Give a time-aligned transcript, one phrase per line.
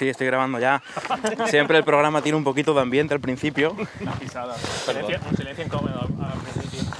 [0.00, 0.82] Sí, estoy grabando ya.
[1.48, 3.76] Siempre el programa tiene un poquito de ambiente al principio.
[4.18, 4.56] pisada.
[4.56, 6.90] Silencio, un silencio incómodo al principio.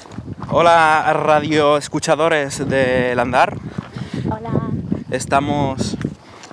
[0.51, 3.57] Hola, radio escuchadores del andar.
[4.27, 4.51] Hola.
[5.11, 5.97] Estamos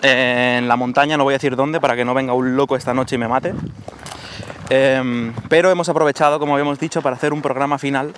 [0.01, 2.93] en la montaña, no voy a decir dónde para que no venga un loco esta
[2.93, 3.53] noche y me mate.
[4.69, 8.13] Em, pero hemos aprovechado, como habíamos dicho, para hacer un programa final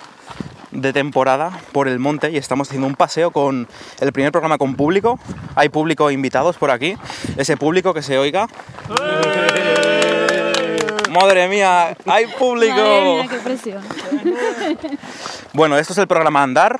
[0.70, 3.68] de temporada por el monte y estamos haciendo un paseo con
[4.00, 5.18] el primer programa con público.
[5.54, 6.96] Hay público invitados por aquí.
[7.36, 8.48] Ese público que se oiga.
[11.10, 12.76] Madre mía, hay público.
[12.76, 13.82] Madre mía, qué presión.
[15.52, 16.78] Bueno, esto es el programa Andar,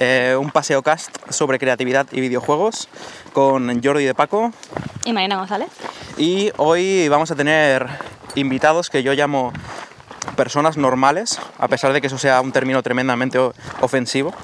[0.00, 2.88] eh, un paseo cast sobre creatividad y videojuegos
[3.34, 4.50] con Jordi de Paco.
[5.04, 5.68] ¿Y Marina González?
[6.16, 7.86] Y hoy vamos a tener
[8.34, 9.52] invitados que yo llamo
[10.36, 13.38] personas normales, a pesar de que eso sea un término tremendamente
[13.80, 14.34] ofensivo,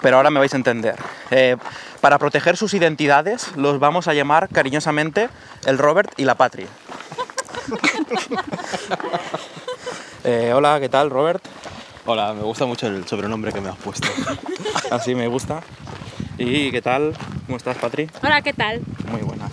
[0.00, 0.96] pero ahora me vais a entender.
[1.30, 1.56] Eh,
[2.00, 5.28] para proteger sus identidades los vamos a llamar cariñosamente
[5.66, 6.66] el Robert y la Patri.
[10.26, 11.44] Eh, hola, ¿qué tal Robert?
[12.06, 14.08] Hola, me gusta mucho el sobrenombre que me has puesto.
[14.90, 15.60] Así me gusta.
[16.38, 17.12] ¿Y qué tal?
[17.44, 18.10] ¿Cómo estás, Patri?
[18.22, 18.80] Hola, ¿qué tal?
[19.10, 19.52] Muy buenas.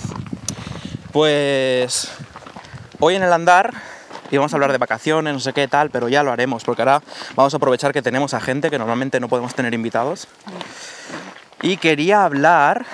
[1.12, 2.10] Pues
[3.00, 3.74] hoy en el andar
[4.32, 7.02] íbamos a hablar de vacaciones, no sé qué tal, pero ya lo haremos, porque ahora
[7.36, 10.28] vamos a aprovechar que tenemos a gente que normalmente no podemos tener invitados.
[11.62, 12.86] Y quería hablar,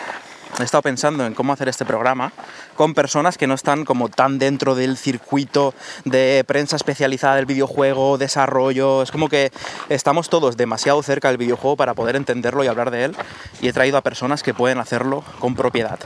[0.59, 2.34] he estado pensando en cómo hacer este programa
[2.76, 5.74] con personas que no están como tan dentro del circuito
[6.06, 9.52] de prensa especializada del videojuego, desarrollo, es como que
[9.90, 13.16] estamos todos demasiado cerca del videojuego para poder entenderlo y hablar de él,
[13.62, 16.00] y he traído a personas que pueden hacerlo con propiedad.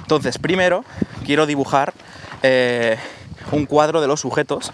[0.00, 0.84] Entonces, primero
[1.24, 1.92] quiero dibujar
[2.42, 2.98] eh,
[3.52, 4.72] un cuadro de los sujetos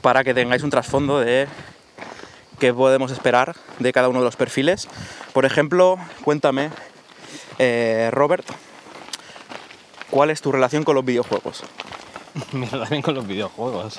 [0.00, 1.48] para que tengáis un trasfondo de
[2.58, 4.88] qué podemos esperar de cada uno de los perfiles.
[5.32, 6.70] Por ejemplo, cuéntame,
[7.58, 8.46] eh, Robert,
[10.10, 11.64] ¿cuál es tu relación con los videojuegos?
[12.52, 13.98] Mi relación con los videojuegos.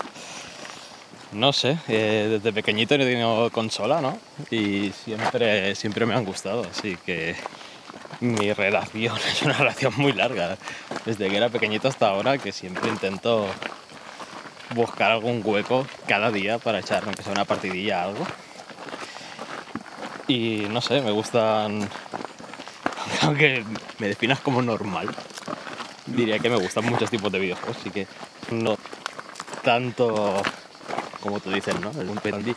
[1.31, 4.17] No sé, eh, desde pequeñito he tenido consola, ¿no?
[4.51, 7.35] Y siempre, siempre me han gustado, así que
[8.21, 10.57] mi relación es una relación muy larga.
[11.05, 13.47] Desde que era pequeñito hasta ahora, que siempre intento
[14.73, 18.25] buscar algún hueco cada día para echar, aunque sea una partidilla algo.
[20.27, 21.87] Y no sé, me gustan.
[23.21, 23.63] Aunque
[23.99, 25.07] me definas como normal,
[26.07, 28.07] diría que me gustan muchos tipos de videojuegos, así que
[28.51, 28.77] no
[29.63, 30.41] tanto
[31.21, 31.91] como tú dices, ¿no?
[31.99, 32.55] El indie,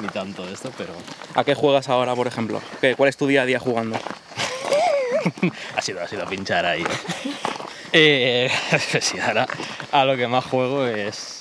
[0.00, 0.92] ni tanto de esto, pero
[1.34, 2.60] ¿A qué juegas ahora, por ejemplo?
[2.80, 3.96] ¿Qué- ¿Cuál es tu día a día jugando?
[5.76, 6.84] ha sido, ha sido pinchar ahí.
[7.92, 8.50] eh,
[9.00, 9.46] sí, ahora
[9.92, 11.33] a lo que más juego es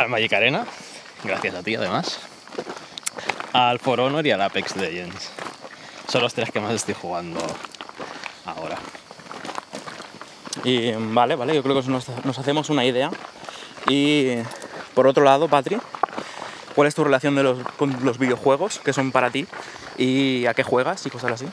[0.00, 0.64] al Magic Arena,
[1.24, 2.20] gracias a ti además,
[3.52, 5.30] al For Honor y al Apex Legends.
[6.08, 7.40] Son los tres que más estoy jugando
[8.46, 8.78] ahora.
[10.64, 13.10] Y vale, vale, yo creo que nos, nos hacemos una idea.
[13.88, 14.36] Y
[14.94, 15.78] por otro lado, Patri,
[16.74, 19.46] ¿cuál es tu relación de los, con los videojuegos que son para ti?
[19.96, 21.46] ¿Y a qué juegas y cosas así?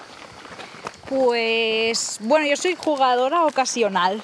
[1.09, 4.21] Pues bueno, yo soy jugadora ocasional.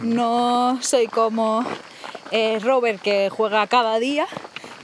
[0.00, 1.64] No soy como
[2.34, 4.26] eh, Robert que juega cada día.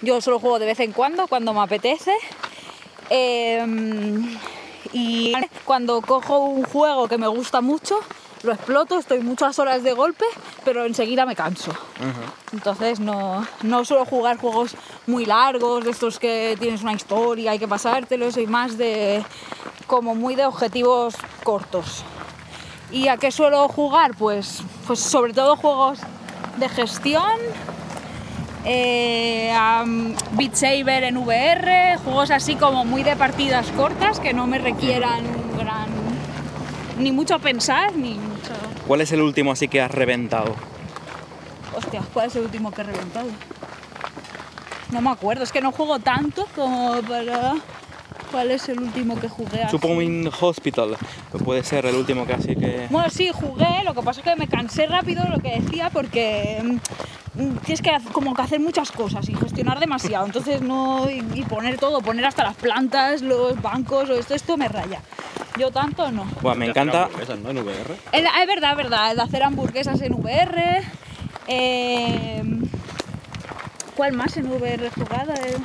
[0.02, 2.14] Yo solo juego de vez en cuando, cuando me apetece.
[3.10, 4.38] Em,
[4.92, 5.32] y
[5.64, 7.98] cuando cojo un juego que me gusta mucho,
[8.44, 10.24] lo exploto, estoy muchas horas de golpe,
[10.64, 11.72] pero enseguida me canso.
[12.52, 14.76] Entonces no, no suelo jugar juegos
[15.08, 19.24] muy largos, de estos que tienes una historia, hay que pasártelo, soy más de
[19.88, 22.04] como muy de objetivos cortos.
[22.92, 24.12] ¿Y a qué suelo jugar?
[24.16, 25.98] Pues, pues sobre todo juegos
[26.60, 27.32] de gestión,
[28.64, 29.52] eh,
[29.84, 34.58] mm, Beat Saber en VR, juegos así como muy de partidas cortas que no me
[34.58, 35.24] requieran
[35.58, 35.88] gran
[36.98, 38.52] ni mucho pensar ni mucho.
[38.86, 40.54] ¿Cuál es el último así que has reventado?
[41.74, 43.28] Hostia, ¿cuál es el último que he reventado?
[44.90, 47.54] No me acuerdo, es que no juego tanto como para.
[48.30, 49.62] ¿Cuál es el último que jugué?
[49.62, 49.70] así?
[49.72, 50.96] Supongo in Hospital.
[51.44, 52.86] Puede ser el último que así que.
[52.90, 56.60] Bueno, sí, jugué, lo que pasa es que me cansé rápido lo que decía porque
[56.62, 60.26] mm, mm, tienes que hacer- como que hacer muchas cosas y gestionar demasiado.
[60.26, 61.10] Entonces no.
[61.10, 65.00] Y, y poner todo, poner hasta las plantas, los bancos, o esto, esto me raya.
[65.58, 66.24] Yo tanto no.
[66.40, 67.04] Buah, me encanta.
[67.06, 67.50] Hamburguesas, ¿no?
[67.50, 67.94] En VR.
[68.12, 70.82] El- Es verdad, es verdad, el de hacer hamburguesas en VR.
[71.48, 72.42] eh,
[73.96, 75.32] ¿Cuál más en VR he jugado?
[75.34, 75.56] Eh,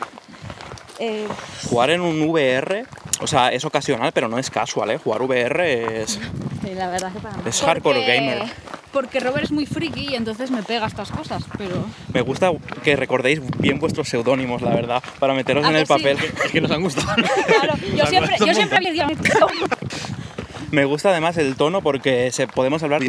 [0.99, 1.27] eh,
[1.69, 2.85] Jugar en un VR,
[3.21, 4.97] o sea, es ocasional, pero no es casual, ¿eh?
[4.97, 6.19] Jugar VR es,
[6.63, 7.43] Sí, la verdad que para mí.
[7.45, 8.43] es hardcore porque- gamer.
[8.91, 11.83] Porque Robert es muy friki y entonces me pega estas cosas, pero.
[12.13, 12.49] Me gusta
[12.81, 15.93] que recordéis bien vuestros seudónimos, la verdad, para meteros ¿A en el sí?
[15.93, 16.17] papel.
[16.45, 17.07] Es que nos han gustado.
[17.45, 19.05] Claro, yo siempre, yo siempre le digo.
[20.71, 23.01] Me gusta además el tono porque se, podemos hablar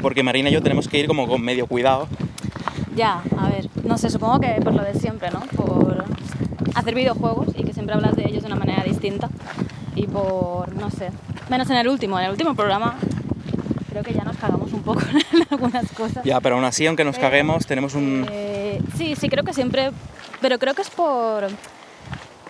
[0.00, 2.06] porque Marina y yo tenemos que ir como con medio cuidado.
[2.94, 5.40] Ya, a ver, no sé, supongo que por lo de siempre, ¿no?
[5.56, 6.04] Por
[6.78, 9.28] hacer videojuegos y que siempre hablas de ellos de una manera distinta.
[9.94, 11.10] Y por, no sé,
[11.48, 12.96] menos en el último, en el último programa
[13.88, 15.00] creo que ya nos cagamos un poco
[15.32, 16.24] en algunas cosas.
[16.24, 18.26] Ya, pero aún así, aunque nos Pero, caguemos, tenemos un...
[18.30, 19.90] Eh, sí, sí, creo que siempre,
[20.40, 21.48] pero creo que es por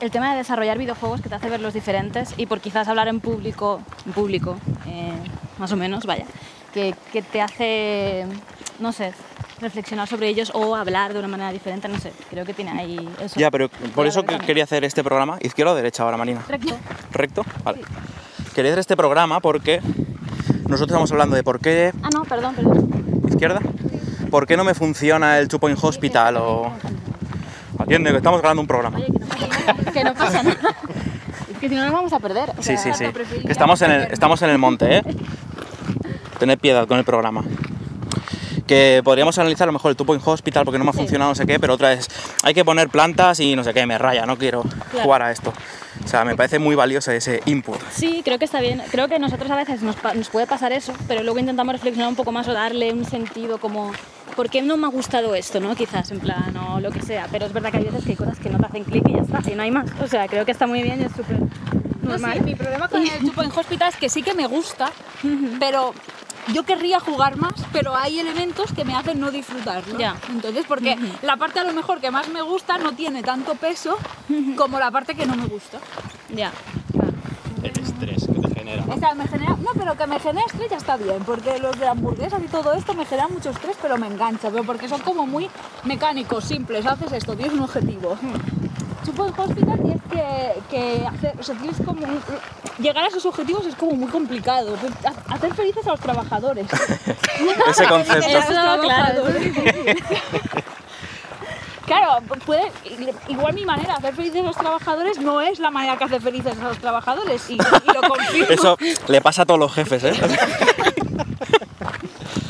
[0.01, 3.21] el tema de desarrollar videojuegos que te hace verlos diferentes y por quizás hablar en
[3.21, 5.13] público, en público, eh,
[5.59, 6.25] más o menos, vaya,
[6.73, 8.27] que, que te hace,
[8.79, 9.13] no sé,
[9.60, 13.08] reflexionar sobre ellos o hablar de una manera diferente, no sé, creo que tiene ahí
[13.20, 13.38] eso.
[13.38, 15.38] Ya, pero por eso que quería hacer este programa.
[15.40, 16.44] ¿Izquierda o derecha ahora, Marina?
[16.49, 16.76] Recto.
[17.12, 17.44] ¿Recto?
[17.64, 17.81] Vale.
[18.55, 19.81] Quería hacer este programa porque
[20.69, 21.93] nosotros estamos hablando de por qué...
[22.02, 23.22] Ah, no, perdón, perdón.
[23.28, 23.60] ¿Izquierda?
[24.31, 26.72] ¿Por qué no me funciona el Two Point Hospital o...
[27.78, 28.99] Atiende, que estamos grabando un programa.
[28.99, 29.06] Oye,
[29.93, 30.56] que no pasa nada.
[31.60, 31.66] Que.
[31.66, 32.50] Es si no nos vamos a perder.
[32.56, 33.40] o Sí, sea, sí, sí.
[33.49, 35.02] estamos en el, estamos en el monte, ¿eh?
[36.38, 37.43] Tened piedad con el programa.
[38.69, 41.31] Que podríamos analizar a lo mejor el Two Point Hospital porque no me ha funcionado
[41.31, 42.06] no sé qué, pero otra es,
[42.43, 44.62] hay que poner plantas y no sé qué, me raya, no quiero
[45.03, 45.55] jugar a esto.
[46.05, 47.79] O sea, me parece muy valioso ese input.
[47.91, 48.82] Sí, creo que está bien.
[48.91, 52.17] Creo que nosotros a veces nos, nos puede pasar eso, pero luego intentamos reflexionar un
[52.17, 53.93] poco más o darle un sentido como,
[54.37, 55.61] ¿por qué no me ha gustado esto?
[55.61, 55.75] ¿no?
[55.75, 57.26] Quizás, en plan, o lo que sea.
[57.31, 59.15] Pero es verdad que hay veces que hay cosas que no te hacen clic y
[59.15, 59.91] ya está, y no hay más.
[60.03, 61.38] O sea, creo que está muy bien y es súper
[62.03, 64.93] No, sí, mi problema con el Chupo en Hospital es que sí que me gusta,
[65.61, 65.94] pero
[66.53, 69.99] yo querría jugar más, pero hay elementos que me hacen no disfrutarlo.
[69.99, 70.17] Ya.
[70.31, 73.97] Entonces, porque la parte a lo mejor que más me gusta no tiene tanto peso
[74.56, 75.79] como la parte que no me gusta.
[76.35, 76.53] Ya,
[76.93, 77.12] claro.
[77.62, 78.85] El estrés que te genera.
[78.89, 81.79] O sea, me genera, no, pero que me genera estrés ya está bien, porque los
[81.79, 85.01] de hamburguesas y todo esto me generan mucho estrés, pero me engancha, pero porque son
[85.01, 85.49] como muy
[85.85, 88.17] mecánicos, simples, haces esto, tienes un objetivo.
[88.21, 88.57] Chupo
[89.06, 92.23] en hospital tienes que, que hacer, o sea, tienes como un-
[92.79, 94.75] llegar a esos objetivos es como muy complicado,
[95.05, 96.67] Ha- hacer felices a los trabajadores.
[97.69, 98.27] Ese concepto.
[98.29, 98.49] Eso,
[101.87, 102.71] claro, puede,
[103.29, 106.21] igual mi manera de hacer felices a los trabajadores no es la manera que hace
[106.21, 108.47] felices a los trabajadores y, y lo confirmo.
[108.51, 108.77] Eso
[109.09, 110.12] le pasa a todos los jefes, ¿eh?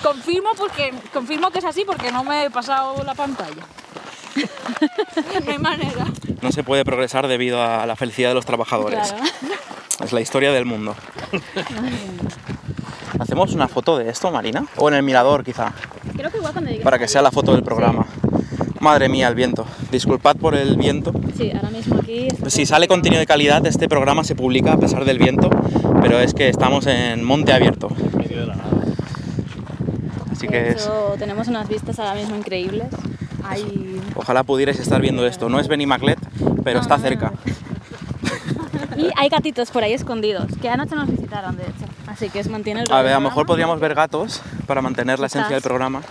[0.03, 3.63] Confirmo porque confirmo que es así porque no me he pasado la pantalla.
[5.45, 6.07] No hay manera.
[6.43, 9.09] No se puede progresar debido a la felicidad de los trabajadores.
[9.13, 9.25] Claro.
[10.05, 10.95] Es la historia del mundo.
[13.19, 14.65] ¿Hacemos una foto de esto, Marina?
[14.77, 15.73] O en el mirador, quizá,
[16.17, 18.07] Creo que igual cuando para que sea la foto del programa.
[18.81, 19.67] Madre mía, el viento.
[19.91, 21.13] Disculpad por el viento.
[21.37, 22.29] Sí, ahora mismo aquí...
[22.47, 25.51] Si sale contenido de calidad, este programa se publica a pesar del viento,
[26.01, 27.89] pero es que estamos en monte abierto.
[28.13, 28.71] En medio de la nada.
[30.31, 32.87] Así De que es- hecho, tenemos unas vistas ahora mismo increíbles.
[34.15, 35.49] Ojalá pudierais estar viendo esto.
[35.49, 36.19] No es Benimaclet,
[36.65, 37.33] pero está cerca.
[38.97, 41.87] Y hay gatitos por ahí escondidos, que anoche nos visitaron, de hecho.
[42.09, 45.21] Así que es mantiene el A ver, a lo mejor podríamos ver gatos para mantener
[45.21, 46.03] la esencia del programa.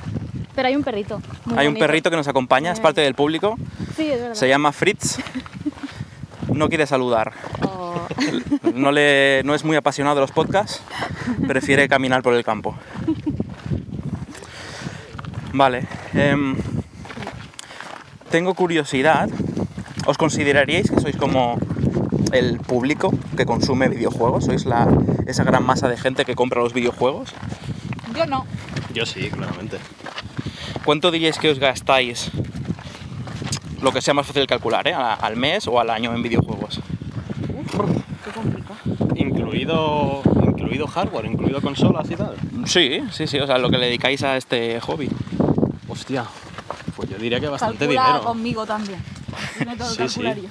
[0.56, 1.22] Pero hay un perrito.
[1.46, 3.58] muy Hay un perrito que nos acompaña, es parte del público.
[3.96, 4.36] Sí, es verdad.
[4.36, 5.20] Se llama Fritz.
[6.54, 7.34] No quiere saludar.
[7.62, 8.08] Oh,
[8.74, 10.82] No, le, no es muy apasionado de los podcasts.
[11.48, 12.76] Prefiere caminar por el campo.
[15.54, 15.88] Vale.
[16.14, 16.56] em,
[18.30, 19.30] tengo curiosidad.
[20.06, 21.60] ¿Os consideraríais que sois como
[22.32, 24.46] el público que consume videojuegos?
[24.46, 24.88] ¿Sois la,
[25.28, 27.34] esa gran masa de gente que compra los videojuegos?
[28.16, 28.46] Yo no.
[28.94, 29.78] Yo sí, claramente.
[30.86, 32.32] ¿Cuánto diríais que os gastáis?
[33.82, 34.94] Lo que sea más fácil de calcular, ¿eh?
[34.94, 36.80] ¿Al mes o al año en videojuegos?
[38.24, 38.80] Qué complicado.
[39.16, 42.36] Incluido, incluido hardware, incluido consolas y tal.
[42.66, 45.10] Sí, sí, sí, o sea, lo que le dedicáis a este hobby.
[45.88, 46.26] Hostia,
[46.98, 48.24] pues yo diría que bastante Calcula dinero.
[48.26, 49.02] conmigo también.
[49.58, 50.00] Tiene todo Sí, sí.
[50.00, 50.50] calculario.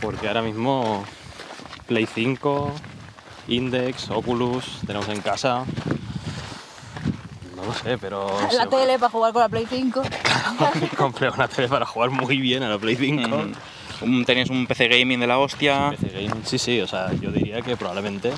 [0.00, 1.04] Porque ahora mismo
[1.86, 2.72] Play 5,
[3.48, 5.64] Index, Oculus, tenemos en casa.
[7.56, 8.28] No lo sé, pero.
[8.52, 10.02] La se- tele para jugar con la Play 5.
[10.96, 13.28] Compré una tele para jugar muy bien a la Play 5.
[13.28, 13.52] Mm,
[14.02, 17.30] un- tenéis un PC gaming de la hostia, PC Gaming, sí, sí, o sea, yo
[17.32, 18.32] diría que probablemente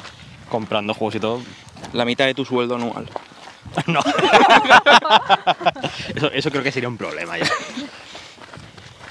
[0.49, 1.41] comprando juegos y todo,
[1.93, 3.07] la mitad de tu sueldo anual.
[3.87, 4.01] No.
[6.15, 7.47] eso, eso creo que sería un problema ya.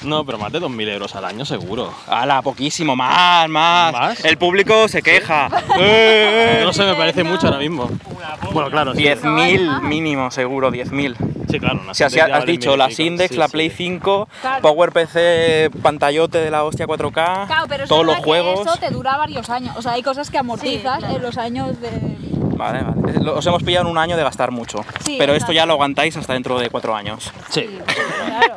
[0.04, 1.92] No, pero más de 2.000 euros al año seguro.
[2.06, 2.96] ¡Hala, poquísimo!
[2.96, 3.92] ¡Más, más!
[3.92, 4.26] ¿Más?
[4.26, 5.48] El público se queja.
[5.80, 6.62] ¡Eh, eh!
[6.64, 7.90] No sé, me parece mucho ahora mismo.
[8.54, 9.02] Bueno, claro, sí.
[9.04, 11.16] 10.000 mínimo, seguro, 10.000.
[11.50, 11.80] Sí, claro.
[11.82, 12.98] una O sea, has dicho las.
[13.00, 13.54] Index, Sí, la sí.
[13.54, 14.62] Play 5, Claro.
[14.62, 18.68] PowerPC, pantallote de la hostia 4K, Claro, pero es todos los juegos.
[18.68, 19.76] eso te dura varios años.
[19.78, 21.90] O sea, hay cosas que amortizas en los años de.
[22.58, 23.30] Vale, vale.
[23.30, 24.84] Os hemos pillado en un año de gastar mucho.
[25.06, 27.32] Sí, pero esto ya lo aguantáis hasta dentro de cuatro años.
[27.50, 27.68] Sí.
[28.26, 28.56] Claro.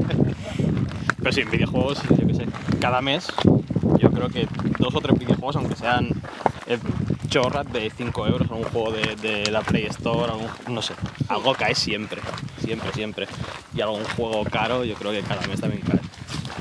[1.18, 2.46] Pero sí, en videojuegos, yo qué sé,
[2.80, 3.26] cada mes
[3.98, 6.08] yo creo que dos o tres videojuegos, aunque sean
[6.66, 6.78] eh,
[7.28, 10.94] chorras de 5 euros, un juego de, de la Play Store, algún- no sé,
[11.28, 12.22] algo cae siempre,
[12.64, 13.28] siempre, siempre.
[13.74, 16.00] Y algún juego caro, yo creo que cada mes también cae.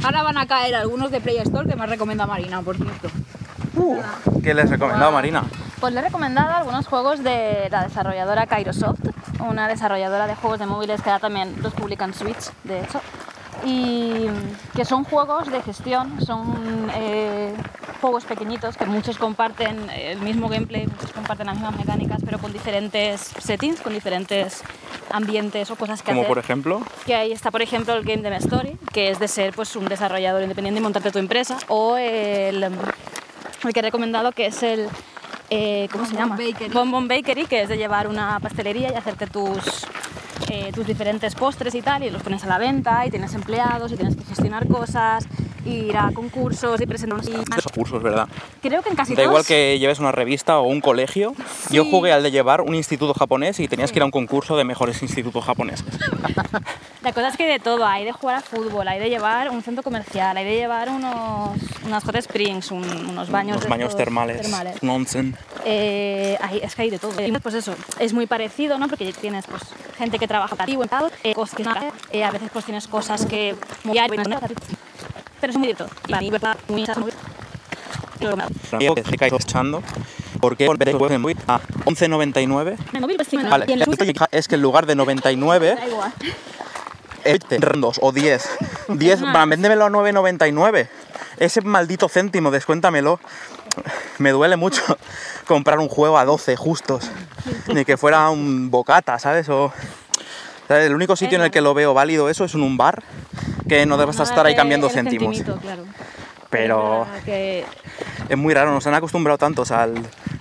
[0.04, 3.10] Ahora van a caer algunos de Play Store que me recomienda Marina, por cierto.
[4.44, 5.44] ¿Qué les he recomendado, Marina?
[5.79, 9.00] Pues le he recomendado algunos juegos de la desarrolladora Kairosoft,
[9.39, 13.00] una desarrolladora de juegos de móviles que ahora también los publica en Switch, de hecho,
[13.65, 14.27] y
[14.75, 17.53] que son juegos de gestión, son eh,
[18.01, 22.51] juegos pequeñitos que muchos comparten el mismo gameplay, muchos comparten las mismas mecánicas, pero con
[22.51, 24.62] diferentes settings, con diferentes
[25.12, 26.27] ambientes o cosas que Como hacer.
[26.27, 29.53] por ejemplo, Que ahí está, por ejemplo, el Game Dem Story, que es de ser
[29.53, 34.48] pues, un desarrollador independiente y montarte tu empresa, o el, el que he recomendado, que
[34.48, 34.89] es el.
[35.50, 36.36] Eh, ¿Cómo se llama?
[36.36, 36.74] Bakery.
[36.74, 39.86] Bonbon Bakery, que es de llevar una pastelería y hacerte tus,
[40.50, 43.91] eh, tus diferentes postres y tal, y los pones a la venta, y tienes empleados,
[43.91, 45.27] y tienes que gestionar cosas,
[45.66, 47.20] ir a concursos y presentar.
[47.25, 48.28] y- esos cursos, ¿verdad?
[48.62, 49.48] Creo que en casi Da igual todos.
[49.48, 51.34] que lleves una revista o un colegio.
[51.70, 51.89] Yo Sí.
[51.92, 54.63] jugué al de llevar un instituto japonés y tenías que ir a un concurso de
[54.63, 55.86] mejores institutos japoneses.
[57.01, 59.62] La cosa es que de todo, hay de jugar a fútbol, hay de llevar un
[59.63, 64.42] centro comercial, hay de llevar unos, unas hot springs, un- unos baños, de baños termales.
[64.42, 64.84] termales.
[64.84, 65.36] Nonsen.
[65.66, 67.13] Eh, hay- es que hay de todo.
[67.25, 68.88] Y, Pues eso, es muy parecido, ¿no?
[68.89, 69.62] Porque tienes pues,
[69.98, 70.78] gente que trabaja para ti,
[71.24, 71.63] eh, cosas que
[72.18, 73.56] eh, a veces pues tienes cosas que...
[75.39, 75.69] Pero es muy.
[75.69, 76.86] Y la libertad, muy...
[78.96, 79.81] que se cae echando.
[80.39, 82.77] ¿Por qué volver el en a 11.99?
[82.93, 85.88] El móvil, pues, sí, Vale, y el switch, es que en lugar de 99, da
[85.88, 86.13] igual.
[87.25, 88.50] eh, 2 o 10.
[88.89, 89.36] 10, más.
[89.36, 90.88] va, véndemelo a 9.99.
[91.38, 93.19] Ese maldito céntimo, descuéntamelo.
[94.17, 94.81] Me duele mucho
[95.48, 97.10] comprar un juego a 12 justos.
[97.74, 99.50] Ni que fuera un bocata, ¿sabes?
[99.50, 99.74] O,
[100.70, 103.04] El único sitio en el que lo veo válido eso es en un bar,
[103.68, 105.42] que no debes estar ahí el- cambiando céntimos.
[105.62, 105.84] claro.
[106.50, 107.66] Pero es verdad que
[108.30, 109.94] es muy raro, nos han acostumbrado tantos al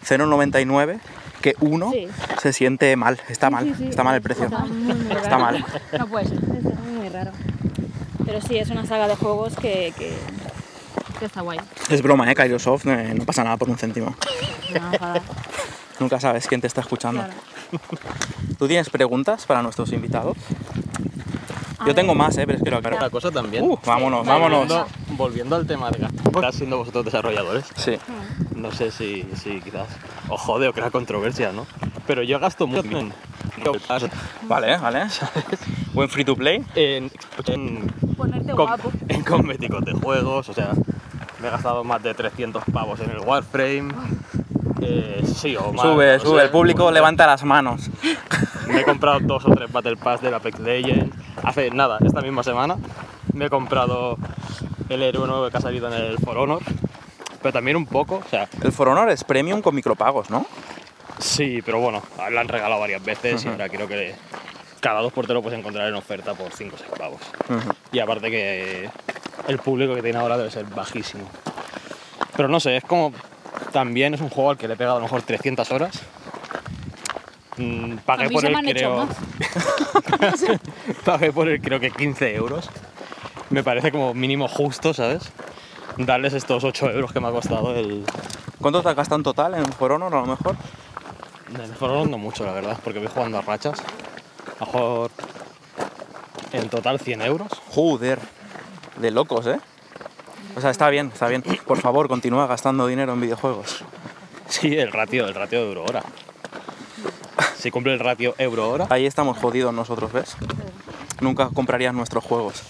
[0.04, 1.00] 0,99
[1.42, 2.08] que uno Sí.
[2.40, 4.44] se siente mal, está mal, sí, sí, está mal el precio.
[4.46, 4.64] está
[5.22, 5.64] Está mal.
[5.98, 6.38] No puede ser.
[6.38, 7.30] Es muy raro.
[8.24, 10.14] Pero sí, es una saga de juegos que, que,
[11.18, 11.58] que está guay.
[11.90, 12.34] Es broma, ¿eh?
[12.34, 14.14] Kairosoft, eh, no pasa nada por un céntimo.
[14.72, 15.14] No.
[16.00, 17.20] Nunca sabes quién te está escuchando.
[17.22, 17.34] Claro.
[18.58, 20.36] ¿Tú tienes preguntas para nuestros invitados?
[21.78, 22.44] A Yo tengo más, ¿eh?
[22.46, 22.96] Pero es que lo aclaro.
[22.96, 23.62] Otra cosa también.
[23.64, 24.68] Uh, vámonos, vámonos.
[24.68, 27.96] Volviendo, volviendo al tema de gastar siendo vosotros desarrolladores, Sí.
[28.56, 29.86] no sé si, si quizás
[30.28, 31.66] os jode o crea controversia, ¿no?
[32.06, 33.12] Pero yo gasto mucho en,
[34.48, 35.06] Vale, vale.
[35.92, 36.64] Buen free to play.
[36.74, 37.10] en,
[37.46, 38.90] en, Ponerte com- guapo.
[39.08, 40.72] en cosméticos de juegos, o sea,
[41.40, 43.92] me he gastado más de 300 pavos en el Warframe.
[44.80, 45.82] Eh, sí, o más.
[45.82, 47.90] Sube, sube, el público levanta las manos.
[48.68, 51.16] Me he comprado dos o tres Battle Pass del Apex Legends.
[51.42, 52.76] Hace nada, esta misma semana
[53.32, 54.18] me he comprado
[54.88, 56.60] el héroe nuevo que ha salido en el For Honor.
[57.40, 60.46] Pero también un poco, o sea, El For Honor es premium con micropagos, ¿no?
[61.20, 64.14] sí, pero bueno, lo han regalado varias veces y ahora creo que
[64.80, 67.20] cada dos por te lo puedes encontrar en oferta por 5 o 6 pavos.
[67.92, 68.90] Y aparte que
[69.46, 71.28] el público que tiene ahora debe ser bajísimo.
[72.36, 73.12] Pero no sé, es como.
[73.72, 76.00] También es un juego al que le he pegado a lo mejor 300 horas.
[77.56, 79.06] Mm, A pagué mí por se él, me han hecho creo.
[79.06, 80.44] más.
[81.04, 82.68] pagué por él, creo que 15 euros.
[83.50, 85.30] Me parece como mínimo justo, ¿sabes?
[85.96, 88.04] Darles estos 8 euros que me ha costado el.
[88.60, 90.56] ¿Cuánto te has gastado en total en For Honor a lo mejor?
[91.54, 93.80] El For Honor no mucho, la verdad, porque voy jugando a rachas.
[93.80, 95.10] A lo mejor.
[96.52, 97.48] En total 100 euros.
[97.70, 98.18] Joder,
[98.96, 99.58] de locos, ¿eh?
[100.58, 101.42] O sea, está bien, está bien.
[101.42, 103.84] Por favor, continúa gastando dinero en videojuegos.
[104.48, 106.02] Sí, el ratio, el ratio de euro-hora.
[107.56, 110.36] Si cumple el ratio euro-hora, Ahí estamos jodidos nosotros, ¿ves?
[111.20, 112.64] Nunca comprarías nuestros juegos.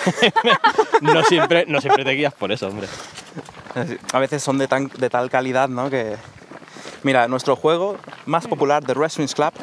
[1.00, 2.86] no siempre, no siempre te guías por eso, hombre.
[4.12, 5.88] A veces son de, tan, de tal calidad, ¿no?
[5.88, 6.16] Que...
[7.02, 9.54] Mira, nuestro juego más popular de Wrestling Club,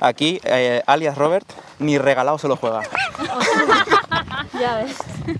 [0.00, 1.46] aquí, eh, alias Robert,
[1.80, 2.80] ni regalado se lo juega.
[4.58, 4.96] Ya ves.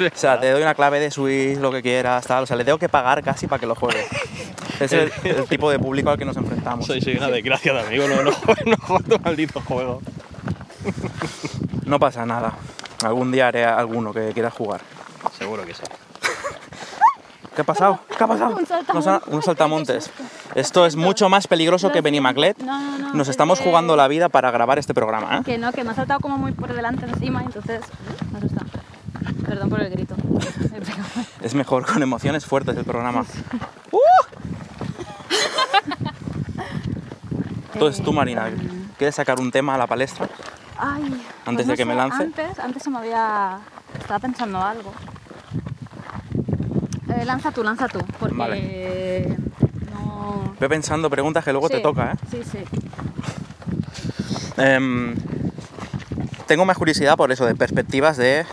[0.00, 2.44] O sea, te doy una clave de Switch, lo que quieras, tal.
[2.44, 4.04] O sea, le tengo que pagar casi para que lo juegue.
[4.78, 6.86] Es el, el tipo de público al que nos enfrentamos.
[6.86, 10.00] Soy, soy una desgracia de amigo, no, no, no juego tu maldito juego.
[11.84, 12.54] No pasa nada.
[13.04, 14.80] Algún día haré alguno que quiera jugar.
[15.36, 15.82] Seguro que sí.
[17.54, 17.98] ¿Qué ha pasado?
[18.16, 18.56] ¿Qué ha pasado?
[18.56, 19.26] Un saltamontes.
[19.32, 20.10] Unos saltamontes.
[20.54, 22.58] Esto es mucho más peligroso que Benimaclet.
[22.58, 25.38] No, no, no, Nos es estamos jugando la vida para grabar este programa.
[25.38, 25.42] ¿eh?
[25.44, 27.82] Que no, que me ha saltado como muy por delante encima, entonces.
[29.50, 30.14] Perdón por el grito.
[31.42, 33.24] Es mejor con emociones fuertes el programa.
[37.74, 38.48] Entonces tú, Marina,
[38.96, 40.28] ¿quieres sacar un tema a la palestra?
[40.78, 42.22] Ay, pues Antes no de que me lance.
[42.22, 43.58] Antes, antes se me había...
[43.98, 44.92] Estaba pensando algo.
[47.08, 48.36] Eh, lanza tú, lanza tú, porque...
[48.36, 49.36] Vale.
[49.92, 50.54] No...
[50.60, 52.16] Ve pensando preguntas que luego te toca, ¿eh?
[52.30, 52.58] Sí, sí.
[54.58, 55.16] Em,
[56.46, 58.46] tengo más curiosidad por eso, de perspectivas de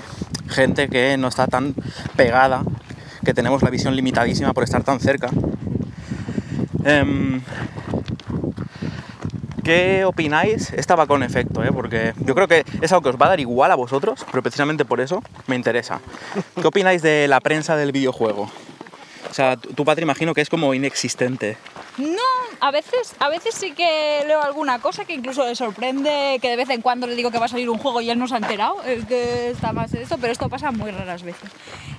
[0.47, 1.73] gente que no está tan
[2.15, 2.63] pegada,
[3.23, 5.29] que tenemos la visión limitadísima por estar tan cerca.
[6.83, 7.41] Em,
[9.67, 10.71] ¿Qué opináis?
[10.71, 11.71] Esta va con efecto, ¿eh?
[11.73, 14.41] porque yo creo que es algo que os va a dar igual a vosotros, pero
[14.41, 15.99] precisamente por eso me interesa.
[16.55, 18.49] ¿Qué opináis de la prensa del videojuego?
[19.29, 21.57] O sea, tú, Patri, imagino que es como inexistente.
[21.97, 26.49] No, a veces, a veces sí que leo alguna cosa que incluso le sorprende que
[26.49, 28.27] de vez en cuando le digo que va a salir un juego y él no
[28.27, 31.49] se ha enterado, el que está más en esto, pero esto pasa muy raras veces.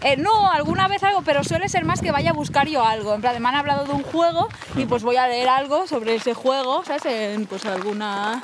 [0.02, 3.14] Eh, no, alguna vez algo, pero suele ser más que vaya a buscar yo algo.
[3.14, 6.16] En plan, me han hablado de un juego y pues voy a leer algo sobre
[6.16, 7.06] ese juego, ¿sabes?
[7.06, 8.42] En, pues alguna,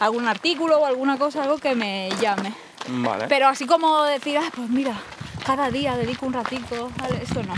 [0.00, 2.52] algún artículo o alguna cosa, algo que me llame.
[2.88, 3.26] Vale.
[3.28, 4.94] Pero así como decir, ah, pues mira,
[5.46, 7.20] cada día dedico un ratico, ¿vale?
[7.22, 7.54] esto no.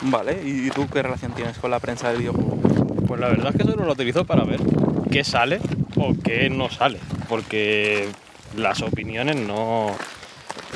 [0.00, 2.67] Vale, ¿y tú qué relación tienes con la prensa del videojuego?
[3.08, 4.60] Pues la verdad es que solo lo utilizo para ver
[5.10, 5.58] qué sale
[5.96, 7.00] o qué no sale.
[7.28, 8.08] Porque
[8.56, 9.96] las opiniones no.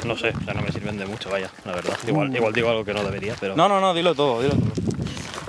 [0.06, 1.96] No sé, o sea, no me sirven de mucho, vaya, la verdad.
[2.08, 3.54] Igual, igual digo algo que no debería, pero.
[3.54, 4.72] No, no, no, dilo todo, dilo todo.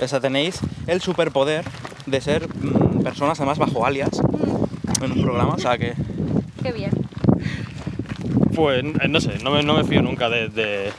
[0.00, 1.64] O sea, tenéis el superpoder
[2.06, 4.10] de ser mm, personas además bajo alias
[5.02, 5.94] en un programa, o sea que...
[6.62, 6.90] Qué bien.
[8.54, 10.92] Pues eh, no sé, no me, no me fío nunca de, de-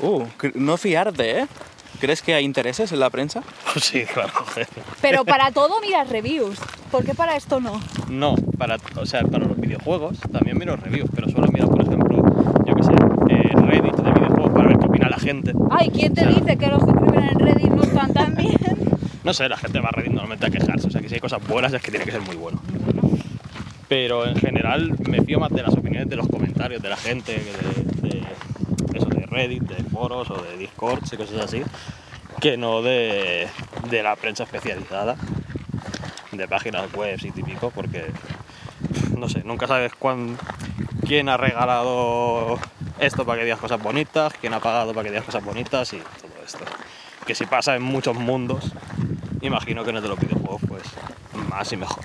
[0.00, 1.46] Uh, no fiarte, ¿eh?
[2.04, 3.42] ¿Crees que hay intereses en la prensa?
[3.80, 4.30] Sí, claro.
[5.00, 6.58] Pero para todo miras reviews.
[6.90, 7.80] ¿Por qué para esto no?
[8.10, 12.22] No, para, o sea, para los videojuegos también miro reviews, pero solo miro, por ejemplo,
[12.66, 12.92] yo qué sé,
[13.30, 15.54] eh, Reddit de videojuegos para ver qué opina la gente.
[15.70, 18.34] Ay, ¿quién te O sea, dice que los que escriben en Reddit no están tan
[18.36, 18.52] bien?
[19.24, 21.20] No sé, la gente va a Reddit normalmente a quejarse, o sea que si hay
[21.22, 22.60] cosas buenas es que tiene que ser muy bueno.
[23.88, 27.34] Pero en general me fío más de las opiniones de los comentarios de la gente,
[27.34, 31.62] que de, de eso, de Reddit, de foros o de Discord y cosas así,
[32.40, 33.48] que no de,
[33.88, 35.16] de la prensa especializada,
[36.32, 38.06] de páginas web y típico, porque
[39.16, 40.36] no sé, nunca sabes cuán,
[41.06, 42.58] quién ha regalado
[42.98, 45.98] esto para que digas cosas bonitas, quién ha pagado para que digas cosas bonitas y
[45.98, 46.64] todo esto.
[47.26, 48.72] Que si pasa en muchos mundos,
[49.40, 50.82] imagino que en el de los videojuegos, pues
[51.48, 52.04] más y mejor.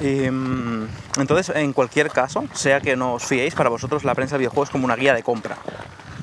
[0.00, 4.34] Y, mm, entonces, en cualquier caso, sea que no os fiéis, para vosotros la prensa
[4.36, 5.56] de videojuegos es como una guía de compra,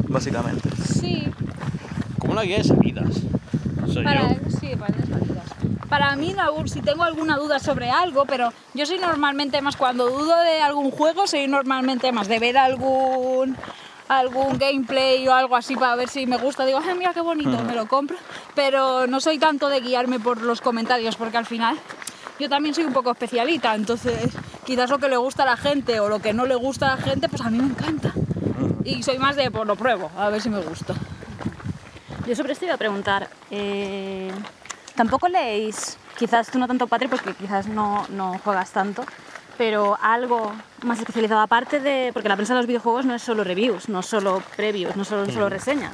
[0.08, 0.70] básicamente.
[0.78, 1.32] Sí,
[2.34, 3.14] una guía de salidas.
[3.92, 4.38] Soy para, yo.
[4.60, 5.46] sí, para las salidas.
[5.88, 10.36] Para mí, si tengo alguna duda sobre algo, pero yo soy normalmente más, cuando dudo
[10.42, 13.56] de algún juego, soy normalmente más de ver algún
[14.10, 16.66] algún gameplay o algo así para ver si me gusta.
[16.66, 18.18] Digo, ay, mira qué bonito, me lo compro.
[18.56, 21.78] Pero no soy tanto de guiarme por los comentarios, porque al final
[22.40, 24.32] yo también soy un poco especialita, entonces
[24.66, 26.96] quizás lo que le gusta a la gente o lo que no le gusta a
[26.96, 28.14] la gente, pues a mí me encanta.
[28.84, 30.96] Y soy más de, pues lo pruebo, a ver si me gusta.
[32.26, 34.32] Yo sobre esto iba a preguntar, eh,
[34.96, 39.04] tampoco leéis, quizás tú no tanto Patri porque quizás no, no juegas tanto,
[39.58, 43.44] pero algo más especializado aparte de, porque la prensa de los videojuegos no es solo
[43.44, 45.92] reviews, no solo previews, no solo, solo reseñas.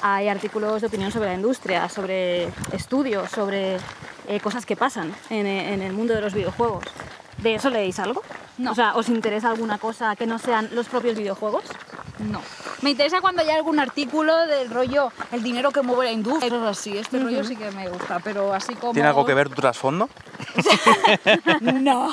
[0.00, 3.78] Hay artículos de opinión sobre la industria, sobre estudios, sobre
[4.28, 6.84] eh, cosas que pasan en, en el mundo de los videojuegos.
[7.38, 8.22] ¿De eso leéis algo?
[8.58, 8.70] No.
[8.70, 11.64] O sea, ¿os interesa alguna cosa que no sean los propios videojuegos?
[12.18, 12.40] No.
[12.82, 16.78] Me interesa cuando hay algún artículo del rollo el dinero que mueve la industria, cosas
[16.78, 16.96] así.
[16.96, 18.92] Este rollo sí que me gusta, pero así como.
[18.92, 20.08] ¿Tiene algo que ver tu trasfondo?
[21.60, 22.10] No.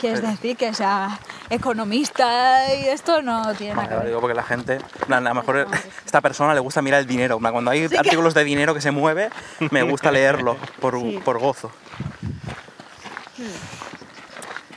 [0.00, 1.18] Quieres decir que sea
[1.50, 4.06] economista y esto no tiene nada que ver.
[4.06, 5.66] digo porque la gente, a lo mejor
[6.04, 7.38] esta persona le gusta mirar el dinero.
[7.38, 9.30] Cuando hay artículos de dinero que se mueve,
[9.70, 11.70] me gusta leerlo por, por gozo.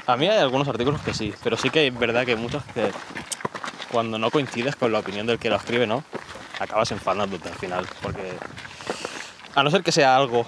[0.06, 2.64] A mí hay algunos artículos que sí, pero sí que es verdad que hay muchos
[2.74, 2.92] que
[3.92, 6.04] cuando no coincides con la opinión del que lo escribe, ¿no?
[6.60, 8.34] Acabas enfadándote al final, porque
[9.56, 10.46] a no ser que sea algo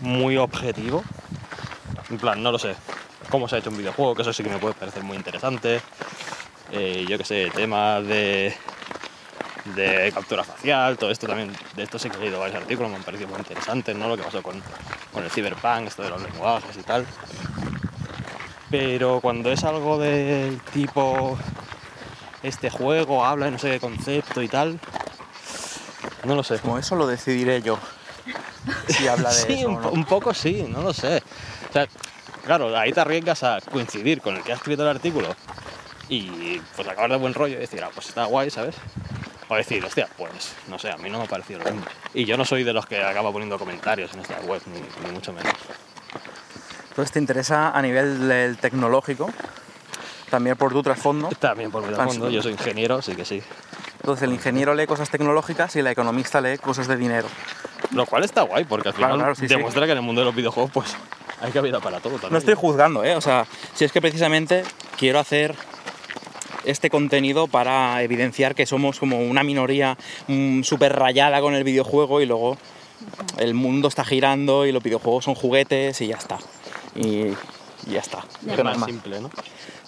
[0.00, 1.04] muy objetivo,
[2.10, 2.74] en plan, no lo sé,
[3.30, 5.80] cómo se ha hecho un videojuego, que eso sí que me puede parecer muy interesante,
[6.72, 8.54] eh, yo que sé, temas de
[9.74, 12.96] de captura facial, todo esto también, de esto sí que he leído varios artículos, me
[12.96, 14.08] han parecido muy interesantes, ¿no?
[14.08, 14.62] Lo que pasó con,
[15.12, 17.06] con el cyberpunk, esto de los lenguajes y tal.
[18.70, 21.38] Pero cuando es algo del tipo,
[22.42, 24.78] este juego habla de no sé qué concepto y tal,
[26.24, 26.58] no lo sé.
[26.58, 27.78] Como eso lo decidiré yo.
[28.88, 29.92] Si habla de sí, eso un, o po- no.
[29.92, 31.22] un poco sí, no lo sé.
[31.68, 31.86] O sea,
[32.44, 35.34] claro, ahí te arriesgas a coincidir con el que ha escrito el artículo
[36.08, 38.76] y pues acabar de buen rollo y decir, ah, pues está guay, ¿sabes?
[39.48, 41.86] O decir, hostia, pues no sé, a mí no me ha parecido lo mismo.
[42.14, 45.12] Y yo no soy de los que acaba poniendo comentarios en esta web, ni, ni
[45.12, 45.52] mucho menos.
[46.90, 49.30] Entonces te interesa a nivel tecnológico,
[50.30, 51.28] también por tu trasfondo.
[51.38, 52.34] También por mi fondo, sí.
[52.34, 53.42] yo soy ingeniero, así que sí.
[54.00, 57.26] Entonces el ingeniero lee cosas tecnológicas y el economista lee cosas de dinero.
[57.92, 59.54] Lo cual está guay, porque al Claro, final claro, sí, sí.
[59.54, 60.96] demuestra que en el mundo de los videojuegos, pues
[61.40, 62.32] hay cabida para todo también.
[62.32, 63.16] No estoy juzgando, ¿eh?
[63.16, 64.62] O sea, si es que precisamente
[64.98, 65.54] quiero hacer
[66.64, 72.20] este contenido para evidenciar que somos como una minoría mm, súper rayada con el videojuego
[72.20, 72.56] y luego
[73.38, 76.38] el mundo está girando y los videojuegos son juguetes y ya está.
[76.96, 77.36] Y, y
[77.92, 78.24] ya está.
[78.42, 78.54] Ya.
[78.54, 78.84] Es más.
[78.84, 79.30] simple, ¿no?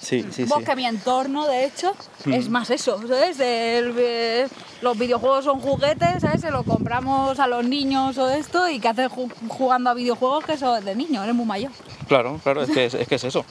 [0.00, 0.64] Sí, sí, Vos sí.
[0.64, 1.92] que mi entorno, de hecho,
[2.24, 2.32] Mm.
[2.32, 3.38] es más eso, ¿sabes?
[3.40, 4.46] El, eh,
[4.80, 6.40] los videojuegos son juguetes, ¿sabes?
[6.40, 10.44] Se lo compramos a los niños o esto y que haces ju- jugando a videojuegos
[10.44, 11.72] que eso es de niño, eres muy mayor.
[12.06, 13.44] Claro, claro, es que es, es que es eso.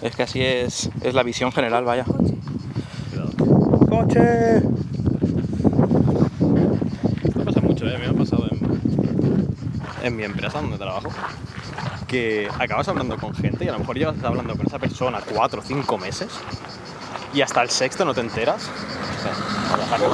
[0.00, 2.04] Es que así es, es la visión general, vaya.
[2.04, 3.86] Cuidado.
[3.88, 4.56] ¡Coche!
[7.24, 7.94] Esto pasa mucho, ¿eh?
[7.94, 9.48] A mí me ha pasado en,
[10.02, 11.08] en mi empresa donde trabajo.
[12.12, 15.62] Que acabas hablando con gente y a lo mejor llevas hablando con esa persona cuatro
[15.62, 16.28] o cinco meses
[17.32, 18.68] y hasta el sexto no te enteras.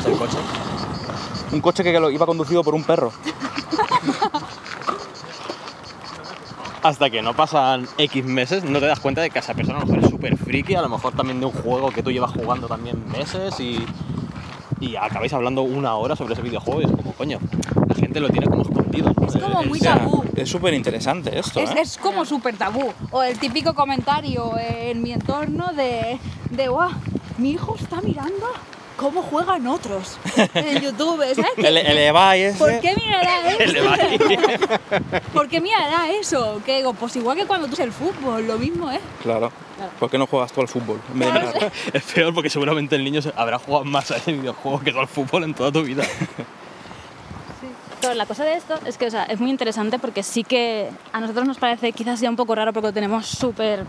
[0.06, 0.38] El coche.
[1.50, 3.12] Un coche que lo iba conducido por un perro.
[6.84, 9.80] Hasta que no pasan X meses, no te das cuenta de que esa persona a
[9.80, 12.30] lo mejor es súper friki, a lo mejor también de un juego que tú llevas
[12.30, 13.84] jugando también meses y,
[14.78, 17.40] y acabáis hablando una hora sobre ese videojuego y es como, coño,
[17.98, 19.10] gente lo tiene como escondido.
[19.26, 20.24] Es como Eh, muy tabú.
[20.36, 21.74] es súper interesante esto, Es, ¿eh?
[21.80, 22.92] es como súper tabú.
[23.10, 26.18] O el típico comentario en mi entorno de,
[26.50, 26.90] de guau,
[27.38, 28.46] mi hijo está mirando
[28.96, 30.18] cómo juegan otros
[30.54, 31.22] en YouTube.
[31.34, 31.52] ¿Sabes?
[31.58, 32.58] El, el Evai ese.
[32.58, 33.96] ¿Por qué mirará El eso?
[33.96, 34.18] Levi.
[35.32, 36.60] ¿Por qué mirará eso?
[36.66, 39.00] Que digo, pues igual que cuando tú es el fútbol, lo mismo, ¿eh?
[39.22, 39.52] Claro.
[40.00, 41.00] ¿Por qué no juegas tú al fútbol?
[41.16, 41.52] Claro?
[41.92, 45.06] Es peor porque seguramente el niño habrá jugado más a ese videojuego que tú al
[45.06, 46.02] fútbol en toda tu vida.
[48.14, 51.20] La cosa de esto es que o sea, es muy interesante porque sí que a
[51.20, 53.80] nosotros nos parece quizás ya un poco raro porque lo tenemos súper...
[53.80, 53.84] eh,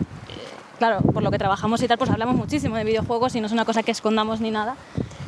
[0.78, 3.52] Claro, por lo que trabajamos y tal, pues hablamos muchísimo de videojuegos y no es
[3.52, 4.76] una cosa que escondamos ni nada,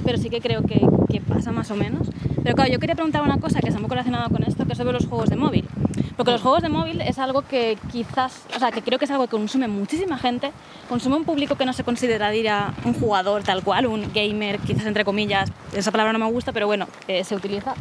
[0.02, 2.09] pero sí que creo que, que pasa más o menos.
[2.42, 4.78] Pero claro, yo quería preguntar una cosa que está muy relacionada con esto, que es
[4.78, 5.68] sobre los juegos de móvil.
[6.16, 9.11] Porque los juegos de móvil es algo que quizás, o sea, que creo que es
[9.11, 10.52] algo que consume muchísima gente,
[10.88, 15.05] consume un público que no se consideraría un jugador tal cual, un gamer, quizás entre
[15.05, 17.74] comillas, esa palabra no me gusta, pero bueno, eh, se utiliza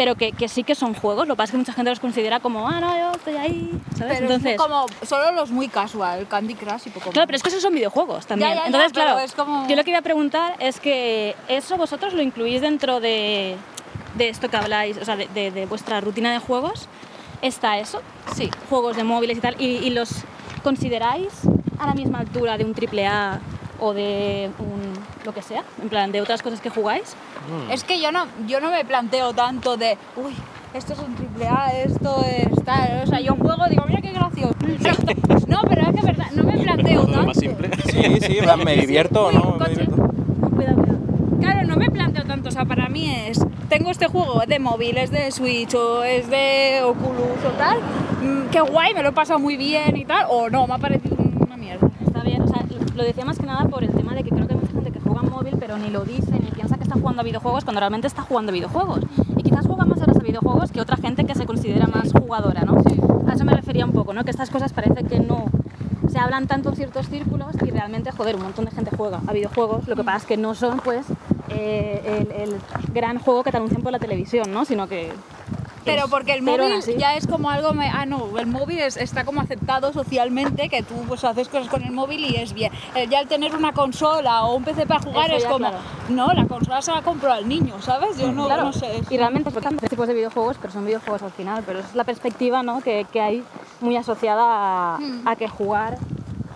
[0.00, 1.28] pero que, que sí que son juegos.
[1.28, 3.70] Lo que pasa es que mucha gente los considera como, ah, no, yo estoy ahí,
[3.98, 4.14] ¿sabes?
[4.16, 7.26] Pero Entonces, es como solo los muy casual, Candy Crush y poco claro, más.
[7.26, 8.48] pero es que esos son videojuegos también.
[8.48, 11.36] Ya, ya, ya, Entonces, claro, es como- yo lo que iba a preguntar es que
[11.48, 13.56] eso vosotros lo incluís dentro de,
[14.14, 16.88] de esto que habláis, o sea, de, de- de vuestra rutina de juegos.
[17.42, 18.00] ¿Está eso?
[18.34, 18.48] Sí.
[18.70, 19.54] Juegos de móviles y tal.
[19.60, 20.08] ¿Y, y los
[20.64, 21.28] consideráis
[21.78, 23.38] a la misma altura de un AAA
[23.80, 24.92] o de un
[25.24, 25.62] lo que sea?
[25.82, 27.14] En plan, de otras cosas que jugáis.
[27.70, 30.34] Es que yo no, yo no me planteo tanto de, uy,
[30.74, 33.02] esto es un triple A, esto es tal.
[33.04, 34.54] O sea, yo juego, digo, mira qué gracioso.
[35.46, 37.26] No, pero es que verdad, no me planteo tanto.
[37.26, 37.70] más simple.
[37.86, 39.70] Sí, sí, me divierto Uy, no, me coche.
[39.70, 39.96] divierto.
[39.96, 40.98] Cuidado, cuidado.
[41.40, 44.96] Claro, no me planteo tanto, o sea, para mí es, tengo este juego de móvil,
[44.98, 47.78] es de Switch o es de Oculus o tal,
[48.22, 50.78] mm, qué guay, me lo he pasado muy bien y tal, o no, me ha
[50.78, 51.16] parecido
[51.46, 51.88] una mierda.
[52.06, 52.62] Está bien, o sea,
[52.94, 54.90] lo decía más que nada por el tema de que creo que hay mucha gente
[54.90, 57.64] que juega en móvil, pero ni lo dice, ni piensa que está jugando a videojuegos
[57.64, 59.00] cuando realmente está jugando a videojuegos.
[59.36, 62.62] Y quizás juega más horas a videojuegos que otra gente que se considera más jugadora,
[62.62, 62.82] ¿no?
[63.26, 64.24] A eso me refería un poco, ¿no?
[64.24, 65.46] Que estas cosas parece que no
[66.08, 69.32] se hablan tanto en ciertos círculos y realmente, joder, un montón de gente juega a
[69.32, 69.86] videojuegos.
[69.86, 71.06] Lo que pasa es que no son, pues,
[71.48, 72.60] eh, el, el
[72.92, 74.64] gran juego que te anuncian por la televisión, ¿no?
[74.64, 75.12] Sino que
[75.84, 76.94] Pero porque el móvil así.
[76.98, 80.82] ya es como algo, me- ah no, el móvil es- está como aceptado socialmente, que
[80.82, 82.72] tú pues haces cosas con el móvil y es bien.
[82.94, 85.78] El ya el tener una consola o un PC para jugar Eso es como, claro.
[86.08, 88.18] no, la consola se la compró al niño, ¿sabes?
[88.18, 89.00] Yo no, Claro, no sé.
[89.10, 91.62] Y realmente, porque hay tipos de videojuegos, pero son videojuegos al final.
[91.66, 92.80] Pero es la perspectiva ¿no?
[92.82, 93.44] que, que hay
[93.80, 95.26] muy asociada a, Hmm.
[95.28, 95.98] a que jugar,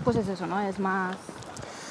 [0.05, 0.61] pues es eso, ¿no?
[0.61, 1.17] Es más.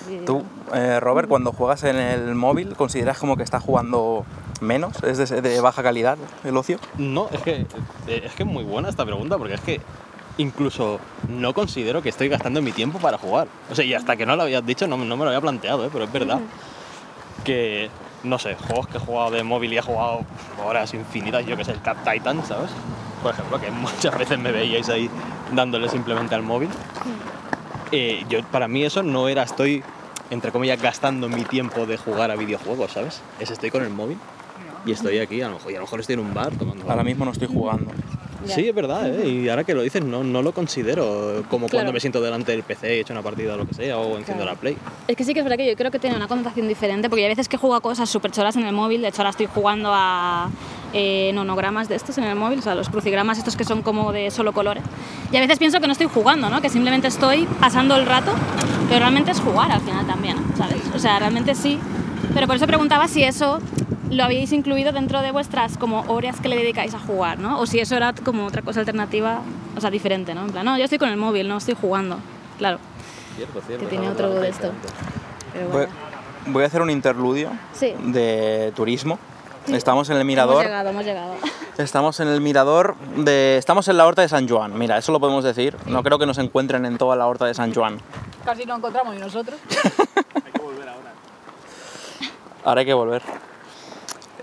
[0.09, 0.43] eh, Tú,
[0.73, 4.25] eh, Robert, cuando juegas en el móvil, ¿consideras como que estás jugando
[4.63, 5.01] menos?
[5.03, 6.79] ¿Es de, de baja calidad el ocio?
[6.97, 7.65] No, es que,
[8.07, 9.81] eh, es que es muy buena esta pregunta porque es que
[10.37, 10.99] incluso
[11.29, 13.47] no considero que estoy gastando mi tiempo para jugar.
[13.71, 15.85] O sea, y hasta que no lo habías dicho no, no me lo había planteado,
[15.85, 15.89] ¿eh?
[15.91, 16.39] pero es verdad.
[17.43, 17.89] Que
[18.23, 20.21] no sé, juegos que he jugado de móvil y he jugado
[20.63, 22.71] horas infinitas, yo que sé, el Cat Titan, ¿sabes?
[23.21, 25.09] Por ejemplo, que muchas veces me veíais ahí
[25.51, 26.69] dándole simplemente al móvil.
[27.91, 29.83] Eh, yo, para mí eso no era, estoy,
[30.29, 33.21] entre comillas, gastando mi tiempo de jugar a videojuegos, ¿sabes?
[33.39, 34.17] Es estoy con el móvil
[34.85, 36.89] y estoy aquí, a lo mejor, y a lo mejor estoy en un bar tomando
[36.89, 37.91] Ahora mismo no estoy jugando.
[38.45, 38.55] Ya.
[38.55, 39.25] Sí, es verdad, ¿eh?
[39.25, 41.77] y ahora que lo dices, no, no lo considero como Claro.
[41.77, 43.97] cuando me siento delante del PC y he hecho una partida o lo que sea,
[43.97, 44.55] o enciendo Claro.
[44.55, 44.77] la Play.
[45.07, 47.23] Es que sí que es verdad que yo creo que tiene una connotación diferente, porque
[47.23, 49.45] hay veces que juego a cosas súper choras en el móvil, de hecho ahora estoy
[49.45, 50.49] jugando a
[50.91, 54.11] eh, nonogramas de estos en el móvil, o sea, los crucigramas estos que son como
[54.11, 54.83] de solo colores,
[55.31, 56.61] y a veces pienso que no estoy jugando, ¿no?
[56.61, 58.33] que simplemente estoy pasando el rato,
[58.89, 60.81] pero realmente es jugar al final también, ¿sabes?
[60.93, 61.79] O sea, realmente sí,
[62.33, 63.59] pero por eso preguntaba si eso
[64.13, 67.59] lo habéis incluido dentro de vuestras como horas que le dedicáis a jugar, ¿no?
[67.59, 69.41] O si eso era como otra cosa alternativa,
[69.75, 70.45] o sea, diferente, ¿no?
[70.45, 72.17] En plan, no, yo estoy con el móvil, no estoy jugando,
[72.57, 72.79] claro,
[73.35, 73.83] Cierto, cierto.
[73.85, 74.71] que tiene otro de esto.
[75.53, 75.91] Pero Voy, bueno.
[76.47, 77.93] voy a hacer un interludio Sí.
[78.05, 79.17] de turismo.
[79.67, 80.55] Estamos en el mirador.
[80.55, 81.33] Hemos llegado, hemos llegado.
[81.77, 83.57] Estamos en el mirador de.
[83.57, 84.77] Estamos en la horta de San Juan.
[84.77, 85.77] Mira, eso lo podemos decir.
[85.85, 87.97] No creo que nos encuentren en toda la horta de San Juan.
[88.43, 89.57] Casi no encontramos y nosotros.
[92.65, 93.21] Ahora hay que volver.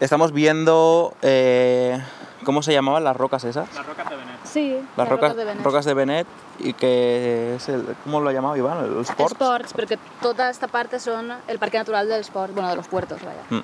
[0.01, 1.15] Estamos viendo.
[1.23, 2.03] eh,
[2.45, 3.69] ¿Cómo se llamaban las rocas esas?
[3.75, 4.41] Las rocas de Venecia.
[4.45, 5.63] Sí, Las rocas, de Benet.
[5.63, 6.27] rocas de Benet.
[6.59, 7.85] Y que es el.
[8.05, 8.79] ¿Cómo lo llamaba Iván?
[8.85, 9.33] ¿El Sport?
[9.33, 13.19] Sports, porque toda esta parte son el parque natural del sport, bueno, de los puertos,
[13.23, 13.63] vaya.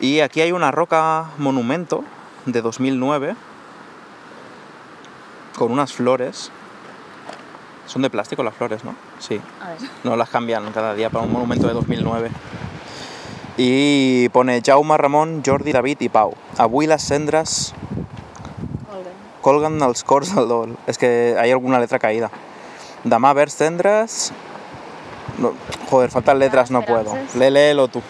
[0.00, 2.02] Y aquí hay una roca monumento
[2.46, 3.36] de 2009
[5.56, 6.50] con unas flores.
[7.86, 8.96] Son de plástico las flores, ¿no?
[9.20, 9.40] Sí.
[9.62, 9.78] A ver.
[10.02, 12.30] No las cambian cada día para un monumento de 2009.
[13.56, 16.34] Y pone Jaume, Ramon, Jordi, David i Pau.
[16.58, 17.74] Avui les cendres
[19.42, 20.76] colguen dels cors del dol.
[20.86, 22.30] Es que hay alguna letra caída.
[23.04, 24.32] Demà vers cendres...
[25.38, 25.52] No,
[25.90, 27.14] joder, faltan letras, no puedo.
[27.38, 28.02] Lé, léelo tú.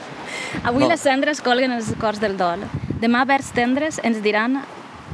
[0.64, 0.88] Avui No.
[0.88, 2.60] les cendres colguen els cors del dol.
[3.00, 4.62] Demà vers tendres ens diran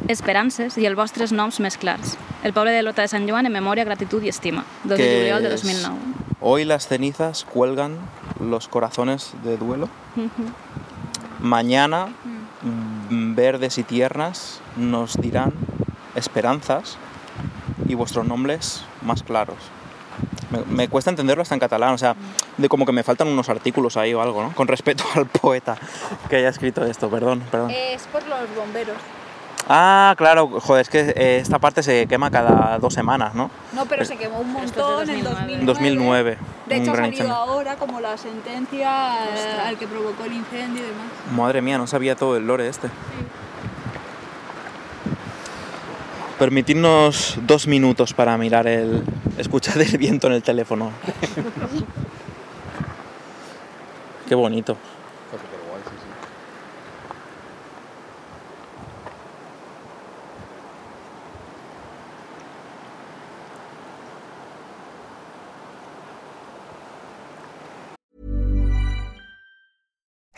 [0.06, 2.16] esperances i els vostres noms més clars.
[2.44, 4.64] El poble de l'Horta de Sant Joan en memòria, gratitud i estima.
[4.84, 6.18] 2 de juliol de es, 2009.
[6.40, 7.98] Hoy las cenizas cuelgan
[8.38, 9.88] los corazones de duelo.
[11.40, 12.06] Mañana,
[12.62, 15.52] mm, verdes y tiernas, nos dirán
[16.14, 16.96] esperanzas
[17.88, 19.56] y vuestros nombres más claros.
[20.50, 22.16] Me, me cuesta entenderlo hasta en catalán, o sea,
[22.56, 24.54] de como que me faltan unos artículos ahí o algo, ¿no?
[24.54, 25.76] Con respecto al poeta
[26.28, 27.70] que haya escrito esto, perdón, perdón.
[27.70, 28.96] Es por los bomberos.
[29.70, 33.50] Ah, claro, joder, es que eh, esta parte se quema cada dos semanas, ¿no?
[33.74, 35.66] No, pero se quemó un es de montón en 2009.
[35.66, 35.66] 2009.
[35.66, 40.83] 2009, De hecho, ha salido ahora como la sentencia eh, al que provocó el incendio
[40.83, 41.07] y demás.
[41.37, 42.88] Madre mía, no sabía todo el lore este.
[46.38, 49.02] Permitidnos dos minutos para mirar el.
[49.37, 50.92] escuchar el viento en el teléfono.
[54.28, 54.78] Qué bonito.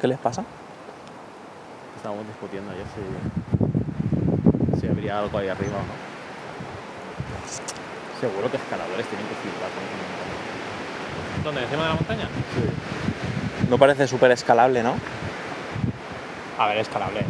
[0.00, 0.44] ¿Qué les pasa?
[1.96, 6.08] Estábamos discutiendo ayer si, si habría algo ahí arriba o no.
[8.20, 11.42] Seguro que escaladores tienen que flipar con.
[11.44, 11.62] ¿Dónde?
[11.62, 12.28] ¿Encima de la montaña?
[13.68, 14.94] No parece súper escalable, ¿no?
[16.58, 17.26] A ver, escalable es.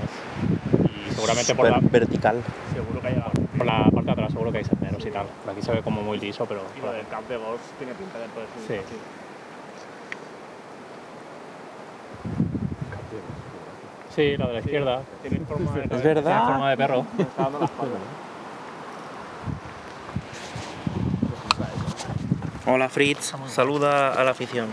[0.90, 2.42] Y seguramente por la, vertical.
[2.74, 3.22] seguro que hay,
[3.56, 5.26] por la parte de atrás seguro que hay senderos y tal.
[5.44, 6.62] Por aquí se ve como muy liso, pero...
[6.76, 8.96] Y lo del camp de golf tiene pinta de poder subir Sí.
[14.18, 15.02] Sí, la de la izquierda.
[15.22, 16.22] Tiene forma de, Es verdad.
[16.22, 17.06] Tiene forma de perro.
[17.18, 17.68] Está dando.
[22.66, 24.66] Hola Fritz, saluda a la afición.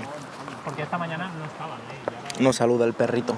[0.66, 2.42] Porque esta mañana no estaban, ¿eh?
[2.42, 3.38] Nos saluda el perrito.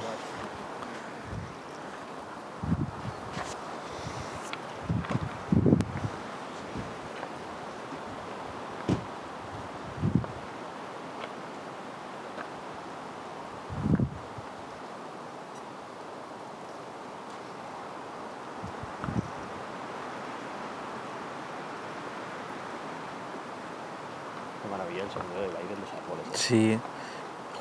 [24.67, 26.79] Qué maravilla el sonido del aire en Sí.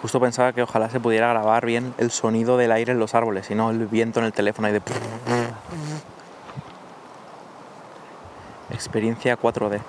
[0.00, 3.50] Justo pensaba que ojalá se pudiera grabar bien el sonido del aire en los árboles
[3.50, 4.82] y no el viento en el teléfono y de...
[8.70, 9.80] Experiencia 4D.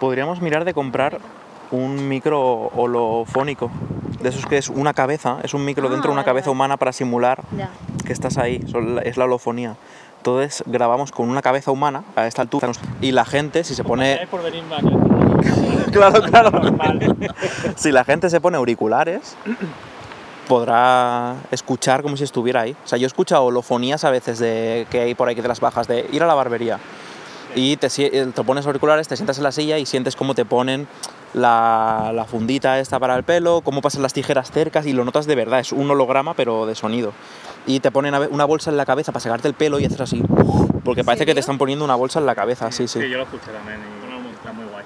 [0.00, 1.18] Podríamos mirar de comprar
[1.70, 3.70] un micro holofónico.
[4.20, 6.76] De esos que es una cabeza, es un micro Ah, dentro de una cabeza humana
[6.76, 7.42] para simular
[8.04, 8.64] que estás ahí,
[9.04, 9.76] es la holofonía.
[10.28, 14.26] Entonces grabamos con una cabeza humana a esta altura y la gente, si se pone...
[14.30, 16.50] Por que claro, claro.
[17.76, 19.36] Si la gente se pone auriculares,
[20.46, 22.76] podrá escuchar como si estuviera ahí.
[22.84, 25.48] O sea, yo he escuchado holofonías a veces de que hay por ahí que te
[25.48, 26.78] las bajas, de ir a la barbería.
[27.54, 30.44] Y te, eh, te pones auriculares, te sientas en la silla y sientes cómo te
[30.44, 30.86] ponen
[31.34, 35.26] la, la fundita esta para el pelo, cómo pasan las tijeras cercas y lo notas
[35.26, 37.12] de verdad, es un holograma pero de sonido.
[37.66, 40.22] Y te ponen una bolsa en la cabeza para sacarte el pelo y haces así.
[40.84, 43.00] Porque parece que te están poniendo una bolsa en la cabeza, sí, sí.
[43.00, 44.84] Sí, yo lo escuché también y está muy guay.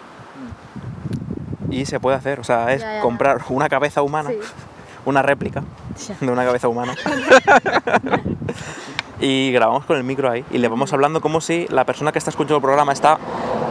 [1.70, 3.00] Y se puede hacer, o sea, es Ya, ya, ya.
[3.02, 4.36] comprar una cabeza humana, Sí.
[5.04, 5.62] una réplica
[6.08, 6.16] Ya.
[6.20, 6.96] de una cabeza humana.
[9.20, 12.18] y grabamos con el micro ahí y le vamos hablando como si la persona que
[12.18, 13.18] está escuchando el programa está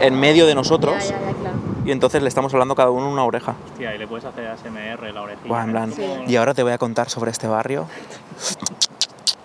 [0.00, 1.51] en medio de nosotros Ya, ya, ya, claro.
[1.84, 3.54] Y entonces le estamos hablando cada uno una oreja.
[3.72, 5.48] Hostia, y le puedes hacer ASMR, la orejilla.
[5.48, 6.04] Buah, en plan, Sí.
[6.26, 7.86] y ahora te voy a contar sobre este barrio.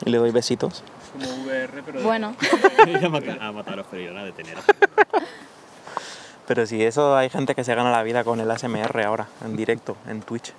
[0.06, 0.84] Y le doy besitos.
[1.14, 2.02] Como VR, pero...
[2.02, 2.36] Bueno,
[3.04, 4.58] a matar, a los a detener.
[6.46, 9.56] Pero sí, eso hay gente que se gana la vida con el ASMR ahora, en
[9.58, 10.54] directo, en Twitch.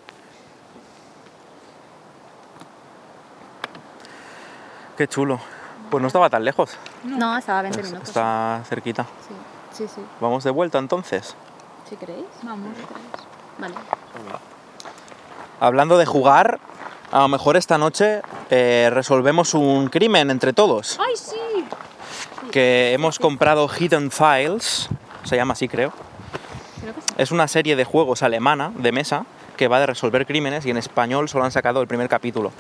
[4.97, 5.41] Qué chulo.
[5.91, 8.09] Pues no estaba tan lejos, no, estaba a 20 es- minutos.
[8.09, 9.05] está cerquita.
[9.27, 10.03] Sí, sí, sí.
[10.21, 11.35] Vamos de vuelta entonces.
[11.89, 12.27] ¿Sí queréis?
[12.43, 12.69] Vamos.
[13.59, 13.75] Vale.
[15.61, 16.61] Hablando de jugar,
[17.11, 18.21] a lo mejor esta noche
[18.51, 20.99] eh, resolvemos un crimen entre todos.
[21.01, 21.65] ¡Ay, sí!
[22.51, 24.89] Que hemos comprado Hidden Files,
[25.25, 25.93] se llama así creo.
[26.81, 27.15] Creo que sí.
[27.17, 29.25] Es una serie de juegos alemana, de mesa,
[29.59, 32.53] que va de resolver crímenes y en español solo han sacado el primer capítulo.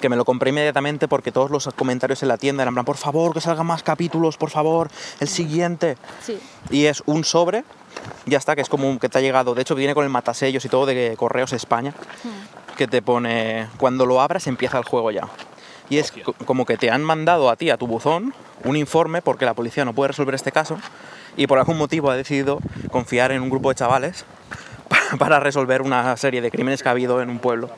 [0.00, 2.96] Que me lo compré inmediatamente porque todos los comentarios en la tienda eran plan, por
[2.96, 5.96] favor, que salgan más capítulos, por favor, el siguiente.
[6.22, 6.38] Sí.
[6.70, 7.64] Y es un sobre,
[8.26, 10.64] ya está, que es como que te ha llegado, de hecho viene con el matasellos
[10.64, 11.92] y todo de Correos España,
[12.76, 15.28] que te pone, cuando lo abras empieza el juego ya.
[15.88, 19.22] Y es co- como que te han mandado a ti, a tu buzón, un informe
[19.22, 20.76] porque la policía no puede resolver este caso
[21.36, 22.58] y por algún motivo ha decidido
[22.90, 24.24] confiar en un grupo de chavales
[24.88, 27.70] pa- para resolver una serie de crímenes que ha habido en un pueblo.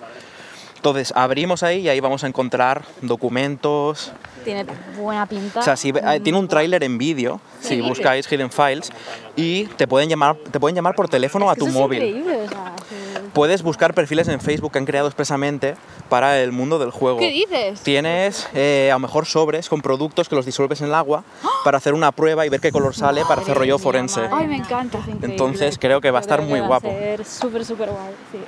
[0.79, 4.13] Entonces abrimos ahí y ahí vamos a encontrar documentos,
[4.45, 4.65] Tiene
[4.97, 5.59] buena pinta.
[5.59, 8.91] o sea, si ah, tiene un tráiler en vídeo, si buscáis Hidden Files,
[9.35, 12.03] y te pueden llamar, te pueden llamar por teléfono a tu Eso es móvil.
[12.03, 12.95] increíble, o sea, sí.
[13.33, 15.75] Puedes buscar perfiles en Facebook que han creado expresamente
[16.09, 17.19] para el mundo del juego.
[17.19, 17.81] ¿Qué dices?
[17.81, 21.25] Tienes eh, a lo mejor sobres con productos que los disuelves en el agua
[21.65, 24.23] para hacer una prueba y ver qué color sale para hacer rollo forense.
[24.33, 24.99] Ay, me encanta.
[24.99, 25.25] es.
[25.25, 26.89] Entonces creo que va a estar muy va a guapo.
[26.89, 28.39] ser súper, súper guay, sí.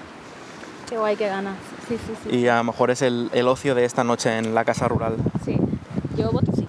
[0.89, 1.57] Qué guay, qué ganas.
[1.91, 2.37] Sí, sí, sí.
[2.37, 5.17] Y a lo mejor es el, el ocio de esta noche en la casa rural.
[5.45, 5.57] Sí.
[6.17, 6.67] Yo voto sí.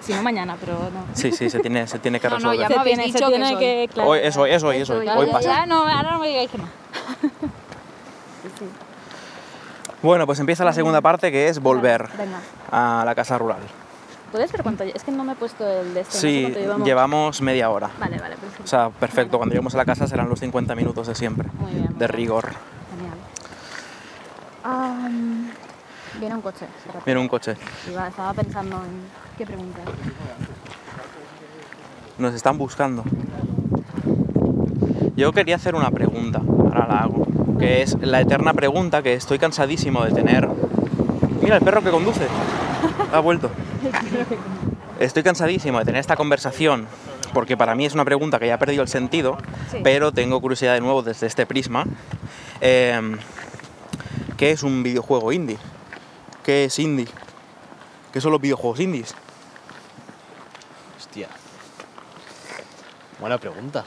[0.00, 1.04] Si no mañana, pero no.
[1.14, 2.58] Sí, sí, se tiene, se tiene que No, no, resolver.
[2.60, 3.58] ya me habéis dicho se que tiene soy.
[3.58, 3.88] que...
[3.92, 5.30] claro, Hoy, eso, eso, hoy, eso, hoy.
[5.30, 5.40] pasa.
[5.42, 6.64] Ya, no, ahora no me digáis que no.
[10.02, 12.40] Bueno, pues empieza la segunda parte que es volver Venga.
[12.72, 13.60] a la casa rural.
[14.32, 14.82] ¿Puedes ver cuánto?
[14.82, 16.14] Es que no me he puesto el de este.
[16.14, 16.86] no sé Sí, llevamos.
[16.88, 17.90] llevamos media hora.
[18.00, 18.64] Vale, vale, perfecto.
[18.64, 19.36] O sea, perfecto.
[19.36, 21.48] Cuando lleguemos a la casa serán los 50 minutos de siempre.
[21.58, 21.82] Muy bien.
[21.84, 22.08] muy De bien.
[22.08, 22.48] rigor.
[26.20, 26.66] Viene un coche.
[26.78, 27.04] espérate.
[27.04, 27.56] Viene un coche.
[27.90, 29.84] Iba- estaba pensando en qué preguntar.
[32.18, 33.02] Nos están buscando.
[35.16, 37.26] Yo quería hacer una pregunta, ahora la hago,
[37.58, 40.48] que es la eterna pregunta que estoy cansadísimo de tener.
[41.42, 42.26] Mira, el perro que conduce.
[43.12, 43.50] Ha vuelto.
[45.00, 46.86] Estoy cansadísimo de tener esta conversación
[47.34, 49.38] porque para mí es una pregunta que ya ha perdido el sentido,
[49.70, 49.78] Sí.
[49.82, 51.84] pero tengo curiosidad de nuevo desde este prisma.
[52.60, 53.16] Eh,
[54.42, 55.56] ¿Qué es un videojuego indie?
[56.42, 57.06] ¿Qué es indie?
[58.12, 59.14] ¿Qué son los videojuegos indies?
[60.96, 61.28] Hostia.
[63.20, 63.84] Buena pregunta.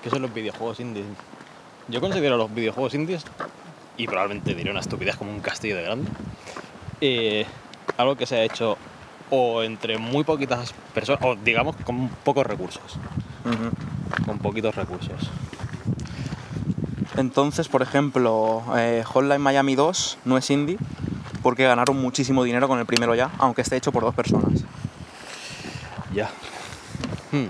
[0.00, 1.06] ¿Qué son los videojuegos indies?
[1.88, 3.24] yo considero los videojuegos indies,
[3.96, 6.08] y probablemente diré una estupidez como un castillo de grande,
[7.00, 7.44] eh,
[7.96, 8.78] algo que se ha hecho
[9.30, 12.96] o entre muy poquitas personas, o digamos con pocos recursos.
[14.24, 15.28] Con poquitos recursos.
[17.20, 20.78] Entonces, por ejemplo, eh, Hotline Miami 2 no es indie
[21.42, 24.64] porque ganaron muchísimo dinero con el primero ya, aunque esté hecho por dos personas.
[26.14, 26.30] Ya.
[27.30, 27.48] Hmm.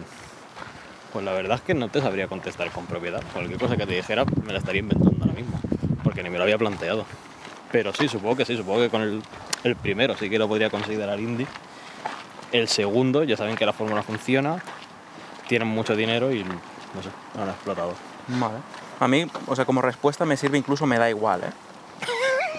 [1.13, 3.23] Pues la verdad es que no te sabría contestar con propiedad.
[3.33, 5.61] Cualquier cosa que te dijera me la estaría inventando ahora mismo.
[6.03, 7.07] Porque ni me lo había planteado.
[7.71, 9.23] Pero sí, supongo que sí, supongo que con el,
[9.63, 11.47] el primero sí que lo podría considerar indie.
[12.51, 14.61] El segundo, ya saben que la fórmula funciona,
[15.47, 17.95] tienen mucho dinero y no sé, lo han explotado.
[18.27, 18.59] Vale.
[19.01, 21.51] A mí, o sea, como respuesta me sirve incluso me da igual, ¿eh?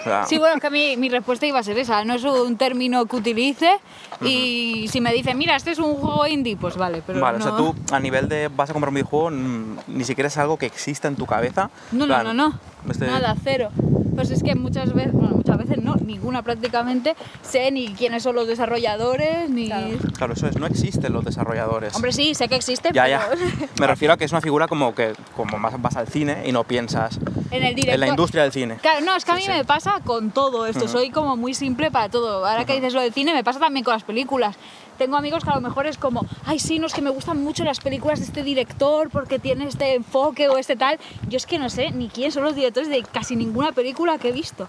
[0.00, 2.04] O sea, Sí, bueno, es que a mí mi respuesta iba a ser esa.
[2.04, 3.78] No es un término que utilice
[4.20, 7.44] y si me dicen, mira, este es un juego indie, pues vale, pero Vale, no...
[7.44, 10.58] o sea, tú a nivel de vas a comprar un videojuego, ni siquiera es algo
[10.58, 11.70] que exista en tu cabeza.
[11.92, 12.58] No, no, plan, no, no.
[12.90, 13.70] este- Nada, cero.
[14.14, 18.34] Pues es que muchas veces, bueno, muchas veces no, ninguna prácticamente, sé ni quiénes son
[18.34, 19.68] los desarrolladores, ni...
[20.16, 21.94] Claro, eso es, no existen los desarrolladores.
[21.94, 23.40] Hombre, sí, sé que existe, ya, pero...
[23.42, 23.66] ya.
[23.80, 26.52] Me refiero a que es una figura como que como más vas al cine y
[26.52, 27.18] no piensas
[27.50, 27.94] En el director.
[27.94, 28.76] en la industria del cine.
[28.80, 29.52] Claro, no, es que a mí Sí, sí.
[29.52, 32.46] me pasa con todo esto, soy como muy simple para todo.
[32.46, 34.56] Ahora que dices lo del cine, me pasa también con las películas.
[35.02, 37.42] Tengo amigos que a lo mejor es como, ay, sí, no, es que me gustan
[37.42, 41.00] mucho las películas de este director porque tiene este enfoque o este tal.
[41.28, 44.28] Yo es que no sé ni quién son los directores de casi ninguna película que
[44.28, 44.68] he visto.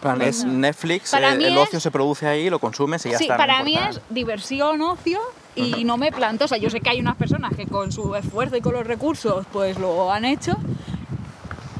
[0.00, 3.10] Plan, es Netflix, Para eh, mí el es- ocio se produce ahí, lo consumes y
[3.10, 3.34] ya sí, está.
[3.34, 3.90] no para mí importa.
[3.90, 5.20] es diversión, ocio
[5.54, 6.46] y no me planto.
[6.46, 8.86] O sea, yo sé que hay unas personas que con su esfuerzo y con los
[8.86, 10.56] recursos pues lo han hecho,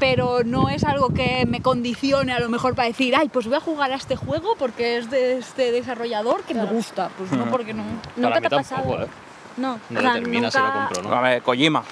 [0.01, 3.55] pero no es algo que me condicione a lo mejor para decir, ay, pues voy
[3.55, 7.11] a jugar a este juego porque es de este desarrollador que me gusta.
[7.19, 7.83] Pues no, porque no.
[8.19, 9.07] Para mí tampoco, ¿eh?
[9.57, 11.13] No, No o sea, determina si lo compro o no.
[11.15, 11.83] A ver, Kojima.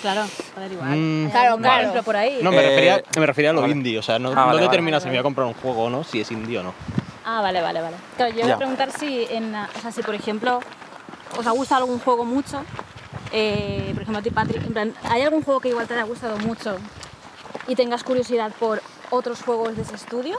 [0.00, 0.22] Claro,
[0.54, 0.88] joder, igual.
[0.96, 1.80] Mm, Claro, Un claro.
[1.82, 2.38] ejemplo por ahí.
[2.40, 3.74] No, me, Eh, refería, me refería a lo vale.
[3.74, 5.82] indie, o sea, no, Ah, no determina vale, si me voy a comprar un juego
[5.84, 6.72] o no, si es indie o no.
[7.26, 7.96] Ah, vale, vale, vale.
[8.16, 10.60] Claro, yo iba a preguntar si, en, o sea, si por ejemplo
[11.38, 12.62] os ha gustado algún juego mucho,
[13.32, 16.04] eh, por ejemplo, a ti, Patrick, en plan, ¿hay algún juego que igual te haya
[16.04, 16.78] gustado mucho
[17.68, 20.38] y tengas curiosidad por otros juegos de ese estudio?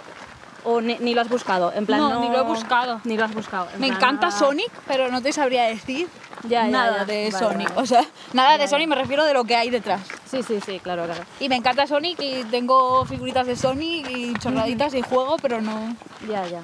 [0.65, 1.71] ¿O ni, ni lo has buscado?
[1.73, 2.99] En plan, No, no, ni lo he buscado.
[3.05, 3.67] Ni lo has buscado.
[3.77, 6.09] Me plan, encanta Sonic, pero no te sabría decir
[6.43, 7.05] Ya, nada ya.
[7.05, 7.69] de Vale, Sonic.
[7.69, 7.81] vale.
[7.81, 8.03] O sea,
[8.33, 8.67] nada de.
[8.67, 10.01] Sonic me refiero de lo que hay detrás.
[10.29, 11.23] Sí, sí, sí, claro, claro.
[11.39, 15.95] Y me encanta Sonic y tengo figuritas de Sonic y chorraditas y juego, pero no.
[16.29, 16.59] Ya, ya.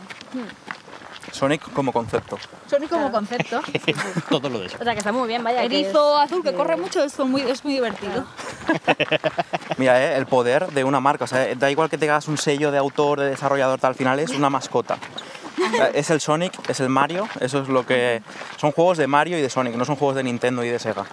[1.31, 2.37] Sonic como concepto.
[2.69, 3.61] Sonic como concepto.
[4.29, 4.77] Todo lo de eso.
[4.79, 5.59] O sea, que está muy bien, vaya.
[5.59, 8.25] que Erizo es- azul que corre mucho, es muy, es muy divertido.
[9.77, 11.25] Mira, eh, el poder de una marca.
[11.25, 14.19] O sea, da igual que tengas un sello de autor, de desarrollador, tal, al final
[14.19, 14.97] es una mascota.
[15.93, 18.21] Es el Sonic, es el Mario, eso es lo que...
[18.57, 21.05] Son juegos de Mario y de Sonic, no son juegos de Nintendo y de Sega.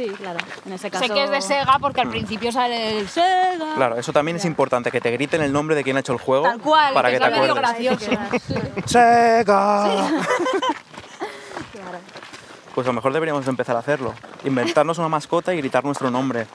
[0.00, 0.38] Sí, claro.
[0.64, 1.04] En ese caso...
[1.06, 3.74] Sé que es de Sega porque al principio sale el Sega.
[3.76, 6.18] Claro, eso también es importante, que te griten el nombre de quien ha hecho el
[6.18, 7.54] juego Tal cual, para que que te acuerdes.
[7.54, 8.10] gracioso.
[8.86, 10.08] ¡Sega!
[11.72, 11.98] Claro.
[12.74, 14.14] Pues a lo mejor deberíamos empezar a hacerlo.
[14.44, 16.46] Inventarnos una mascota y gritar nuestro nombre.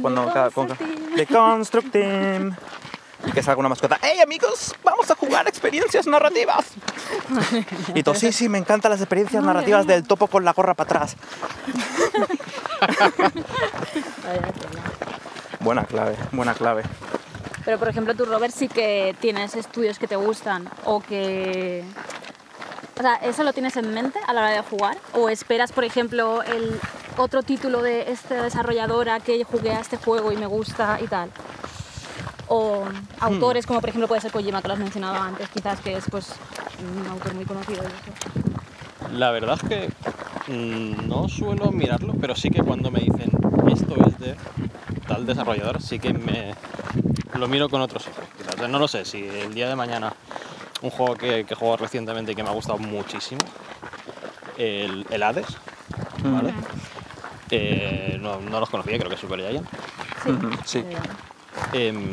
[0.00, 0.68] Cuando cada- con-
[1.16, 2.54] The Construct Team.
[3.24, 3.98] Y que salga una mascota.
[4.02, 4.74] ¡Hey amigos!
[4.84, 6.66] ¡Vamos a jugar experiencias narrativas!
[7.94, 10.86] Y tú, sí, sí, me encantan las experiencias narrativas del topo con la gorra para
[10.86, 11.16] atrás.
[15.60, 16.82] Buena clave, buena clave.
[17.64, 21.82] Pero por ejemplo, tú, Robert, sí que tienes estudios que te gustan o que.
[22.96, 24.96] O sea, ¿eso lo tienes en mente a la hora de jugar?
[25.12, 26.80] ¿O esperas, por ejemplo, el
[27.16, 31.30] otro título de esta desarrolladora que jugué a este juego y me gusta y tal?
[32.48, 32.84] O
[33.20, 36.04] autores como por ejemplo puede ser Kojima, que lo has mencionado antes, quizás que es
[36.10, 36.32] pues
[36.80, 37.82] un autor muy conocido.
[37.82, 39.12] y eso.
[39.12, 43.30] La verdad es que mm, no suelo mirarlo, pero sí que cuando me dicen
[43.72, 44.36] esto es de
[45.06, 46.54] tal desarrollador, sí que me
[47.34, 48.24] lo miro con otros ojos.
[48.36, 48.68] quizás.
[48.68, 50.12] No lo sé, si el día de mañana
[50.82, 53.40] un juego que, que he jugado recientemente y que me ha gustado muchísimo,
[54.56, 55.46] el, el Hades,
[56.22, 56.54] ¿vale?
[57.50, 59.66] Eh, no, no los conocía, creo que es Super Giant.
[60.64, 60.84] Sí.
[61.76, 62.10] Em,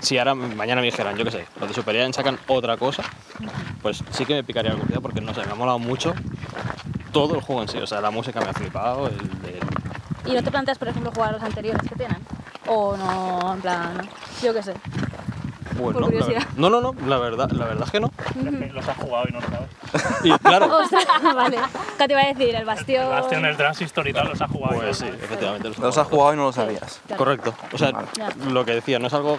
[0.00, 3.02] si ahora mañana me dijeran, yo qué sé, los de Super Giant sacan otra cosa,
[3.82, 6.14] pues sí que me picaría la curiosidad porque no sé, me ha molado mucho
[7.12, 7.78] todo el juego en sí.
[7.78, 11.10] O sea, la música me ha flipado, el, el- ¿Y no te planteas, por ejemplo,
[11.12, 12.18] jugar a los anteriores que tienen?
[12.66, 14.08] ¿O no, en plan,
[14.42, 14.74] yo qué sé?
[15.80, 16.42] Pues Por no, curiosidad.
[16.56, 18.10] no, no, no, la verdad, la verdad es que no.
[18.74, 19.68] Los has jugado y no lo sabes.
[20.24, 21.58] Y claro, Ostras, vale.
[21.96, 22.54] ¿Qué te iba a decir?
[22.54, 23.04] El bastión.
[23.04, 24.74] El Bastion, el Transistor y tal, los has jugado.
[24.74, 25.24] y no pues sí, lo sabes.
[25.24, 25.68] efectivamente.
[25.68, 26.34] los Los has jugado.
[26.34, 27.00] y no lo sabías.
[27.06, 27.18] Claro.
[27.24, 27.54] Correcto.
[27.72, 28.08] O sea, Vale.
[28.52, 29.38] Lo que decía, no es algo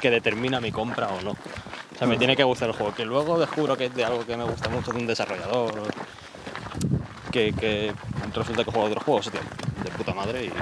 [0.00, 1.30] que determina mi compra o no.
[1.32, 2.94] O sea, me tiene que gustar el juego.
[2.94, 5.72] Que luego descubro que es de algo que me gusta mucho de un desarrollador.
[7.32, 7.92] Que, que
[8.34, 9.40] resulta que juego otros juegos, hostia,
[9.84, 10.52] de puta madre y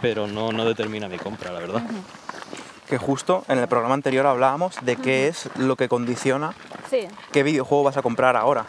[0.00, 1.82] pero no, no determina mi compra, la verdad.
[2.90, 6.54] Que justo en el programa anterior hablábamos de qué es lo que condiciona
[6.90, 8.66] Sí, qué videojuego vas a comprar ahora.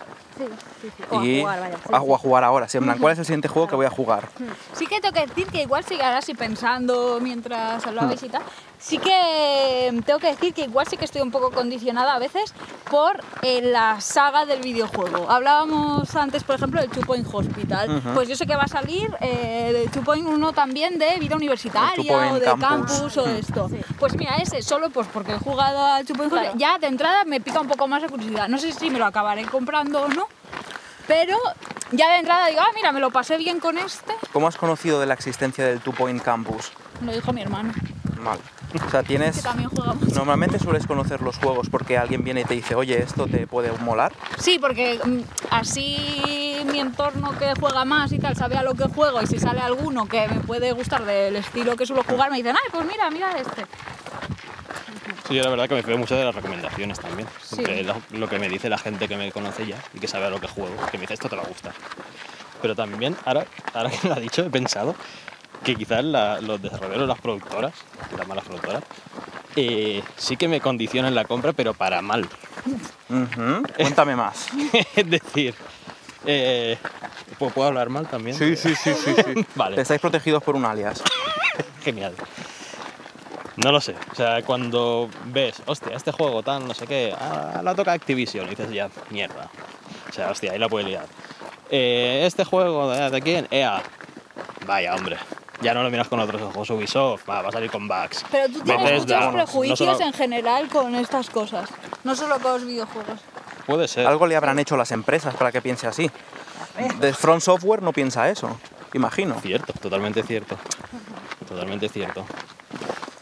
[0.48, 0.90] Sí, sí.
[0.98, 1.04] sí.
[1.10, 1.78] O y a jugar, vaya.
[1.78, 2.06] sí, a, sí.
[2.08, 2.70] o a jugar ahora.
[2.70, 4.30] Sí, en plan, ¿Cuál es el siguiente juego que voy a jugar?
[4.74, 8.30] Sí que tengo que decir que igual sí que ahora sí pensando mientras hablabais y
[8.30, 8.42] tal,
[8.80, 12.54] sí que tengo que decir que igual sí que estoy un poco condicionada a veces
[12.90, 15.30] por eh, la saga del videojuego.
[15.30, 18.02] Hablábamos antes, por ejemplo, del Two Point Hospital.
[18.14, 21.36] Pues yo sé que va a salir eh, del Two Point 1 también de vida
[21.36, 22.92] universitaria o de Campus.
[22.92, 23.70] campus, o esto.
[24.00, 26.48] Pues mira, ese solo pues porque he jugado al Two Point Claro.
[26.50, 28.48] Hospital, ya de entrada me pica un poco más la curiosidad.
[28.48, 30.28] No sé si me lo acabaré comprando o no.
[31.12, 31.38] Pero
[31.92, 34.14] ya de entrada digo, ah, mira, me lo pasé bien con este.
[34.32, 36.72] ¿Cómo has conocido de la existencia del Two Point Campus?
[37.02, 37.74] Lo dijo mi hermano,
[38.24, 38.40] Vale.
[38.74, 39.44] O sea, que tienes...
[39.44, 40.16] también juega mucho.
[40.16, 43.74] Normalmente sueles conocer los juegos porque alguien viene y te dice, oye, esto te puede
[43.80, 44.14] molar.
[44.40, 48.86] Sí, porque mm, así mi entorno que juega más y tal sabe a lo que
[48.86, 52.38] juego y si sale alguno que me puede gustar del estilo que suelo jugar me
[52.38, 53.66] dicen, ay, pues mira, mira este.
[55.28, 57.28] Sí, yo la verdad que me fío mucho de las recomendaciones también.
[57.42, 57.56] Sí.
[57.58, 60.26] Porque lo, lo que me dice la gente que me conoce ya y que sabe
[60.26, 61.74] a lo que juego, que me dice esto te va a gustar.
[62.62, 64.96] Pero también, ahora, ahora que lo ha dicho, he pensado
[65.64, 67.74] que quizás la- los desarrolladores, las productoras,
[68.18, 68.84] las malas productoras,
[69.56, 72.28] eh, sí que me condicionan la compra, pero para mal.
[73.78, 74.48] Cuéntame más.
[74.96, 75.54] es decir,
[76.26, 76.78] eh,
[77.38, 78.36] ¿puedo, puedo hablar mal también?
[78.38, 79.46] Sí, sí, sí, sí, sí.
[79.56, 79.82] Vale.
[79.82, 81.02] Estáis protegidos por un alias.
[81.84, 82.14] Genial.
[83.58, 83.96] No lo sé.
[84.12, 88.46] O sea, cuando ves, hostia, este juego tan no sé qué, ah, la toca Activision,
[88.48, 89.50] y dices ya, mierda.
[90.10, 91.06] O sea, hostia, ahí la puede liar.
[91.70, 93.48] Eh, este juego, ¿de, de quién?
[93.52, 93.82] EA.
[94.66, 95.18] Vaya, hombre.
[95.62, 96.70] Ya no lo miras con otros ojos.
[96.72, 98.26] Ubisoft, va, va a salir con bugs.
[98.32, 101.70] Pero tú tienes Bethesda, muchos no prejuicios solo- en general con estas cosas,
[102.04, 103.20] no solo con los videojuegos.
[103.68, 104.08] Puede ser.
[104.08, 106.10] Algo le habrán hecho las empresas para que piense así.
[107.00, 108.58] De Front Software no piensa eso,
[108.94, 109.40] imagino.
[109.40, 110.58] Cierto, totalmente cierto.
[111.52, 112.26] Totalmente cierto.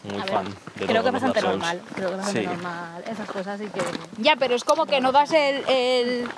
[0.04, 0.44] Muy A ver, fan
[0.76, 1.80] de creo que bastante normal.
[1.94, 2.46] Creo que es bastante Sí.
[2.46, 3.80] normal esas cosas y que.
[4.18, 6.28] Ya, pero es como que no das el, el,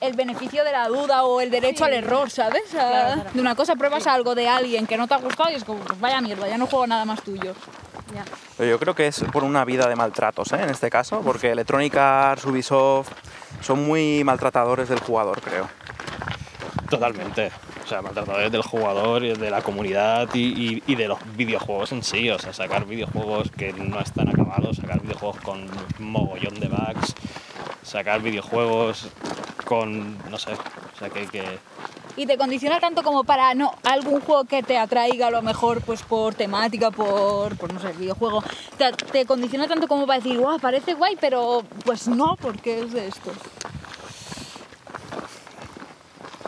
[0.00, 2.64] el beneficio de la duda o el derecho al error, ¿sabes?
[2.70, 3.30] Claro, claro.
[3.32, 5.78] De una cosa pruebas algo de alguien que no te ha gustado y es como,
[5.80, 7.54] pues vaya mierda, ya no juego nada más tuyo.
[8.14, 8.24] Ya.
[8.58, 10.60] Pero yo creo que es por una vida de maltratos, ¿eh?
[10.62, 13.10] en este caso, porque Electronic Arts, Ubisoft,
[13.62, 15.66] son muy maltratadores del jugador, creo.
[16.90, 17.50] Totalmente.
[17.84, 22.30] O sea, maltratadores del jugador, y de la comunidad y, de los videojuegos en sí.
[22.30, 25.66] O sea, sacar videojuegos que no están acabados, sacar videojuegos con
[25.98, 27.14] mogollón de bugs,
[27.82, 29.08] sacar videojuegos
[29.64, 31.26] con, no sé, o sea, que...
[31.26, 31.44] que
[32.16, 35.80] Y te condiciona tanto como para no algún juego que te atraiga a lo mejor
[35.80, 38.42] pues por temática, por, por no sé, videojuego.
[38.76, 42.92] Te, te condiciona tanto como para decir, guau, parece guay, pero pues no, porque es
[42.92, 43.32] de esto.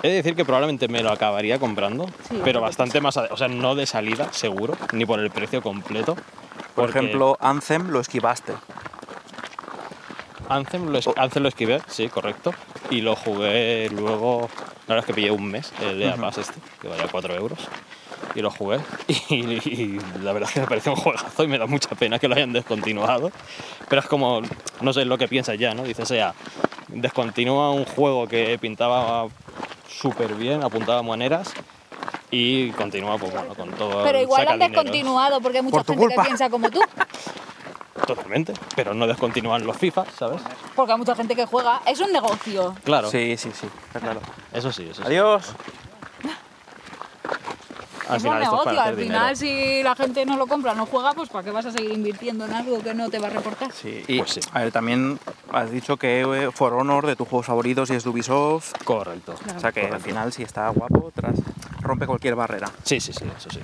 [0.05, 3.49] He de decir que probablemente me lo acabaría comprando, Sí, pero bastante más, o sea,
[3.49, 6.15] no de salida, seguro, ni por el precio completo.
[6.15, 6.25] Por
[6.75, 8.53] porque ejemplo, Anthem lo esquivaste.
[10.51, 12.53] Anthem lo, es- Anthem lo esquivé, sí, correcto.
[12.91, 14.51] Y lo jugué luego,
[14.87, 17.59] la verdad es que pillé un mes, el de Pass este, que valía 4 euros.
[18.35, 18.81] Y lo jugué.
[19.31, 22.19] Y, y la verdad es que me pareció un juegazo y me da mucha pena
[22.19, 23.33] que lo hayan descontinuado.
[23.89, 24.43] Pero es como,
[24.83, 25.83] no sé lo que piensas ya, ¿no?
[25.85, 26.35] Dices, ya,
[26.89, 29.29] descontinúa un juego que pintaba
[29.99, 31.53] súper bien, apuntaba maneras.
[32.31, 34.03] Y continúa, pues bueno, con todo.
[34.03, 36.23] Pero igual han descontinuado porque hay mucha Por gente culpa.
[36.23, 36.81] que piensa como tú.
[38.07, 38.53] Totalmente.
[38.75, 40.43] Pero no descontinúan los FIFA, ¿sabes?
[40.75, 41.81] Porque hay mucha gente que juega.
[41.87, 42.75] Es un negocio.
[42.85, 43.09] Claro.
[43.11, 44.21] Sí, sí, sí, está claro.
[44.53, 45.07] Eso sí, eso sí.
[45.07, 45.55] Adiós.
[48.09, 48.77] Al es final un esto es negocio.
[48.77, 49.37] para Al final, dinero.
[49.79, 52.45] si la gente no lo compra, no juega, pues ¿para qué vas a seguir invirtiendo
[52.47, 53.73] en algo que no te va a reportar?
[53.73, 54.41] Sí, y Pues sí.
[54.53, 55.19] a ver, también
[55.53, 58.73] has dicho que eh, For Honor de tus juegos favoritos y es de Ubisoft.
[58.85, 59.35] Correcto.
[59.57, 61.35] O sea que al final si está guapo, tras,
[61.81, 62.71] rompe cualquier barrera.
[62.85, 63.61] Sí, sí, sí, eso sí.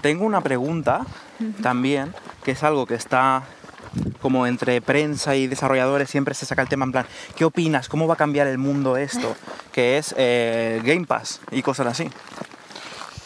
[0.00, 1.06] Tengo una pregunta
[1.62, 2.12] también,
[2.44, 3.42] que es algo que está
[4.20, 7.06] como entre prensa y desarrolladores, siempre se saca el tema en plan,
[7.36, 7.88] ¿qué opinas?
[7.88, 9.36] ¿Cómo va a cambiar el mundo esto?
[9.72, 12.08] Que es eh, Game Pass y cosas así.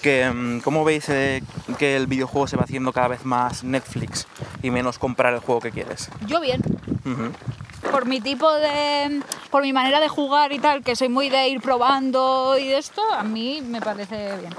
[0.07, 1.43] Que, mm, ¿Cómo veis eh,
[1.81, 4.29] que el videojuego se va haciendo cada vez más Netflix
[4.63, 6.11] y menos comprar el juego que quieres?
[6.29, 6.63] Yo bien.
[7.91, 9.21] Por mi tipo de.
[9.51, 12.79] por mi manera de jugar y tal, que soy muy de ir probando y de
[12.79, 14.55] esto, a mí me parece bien.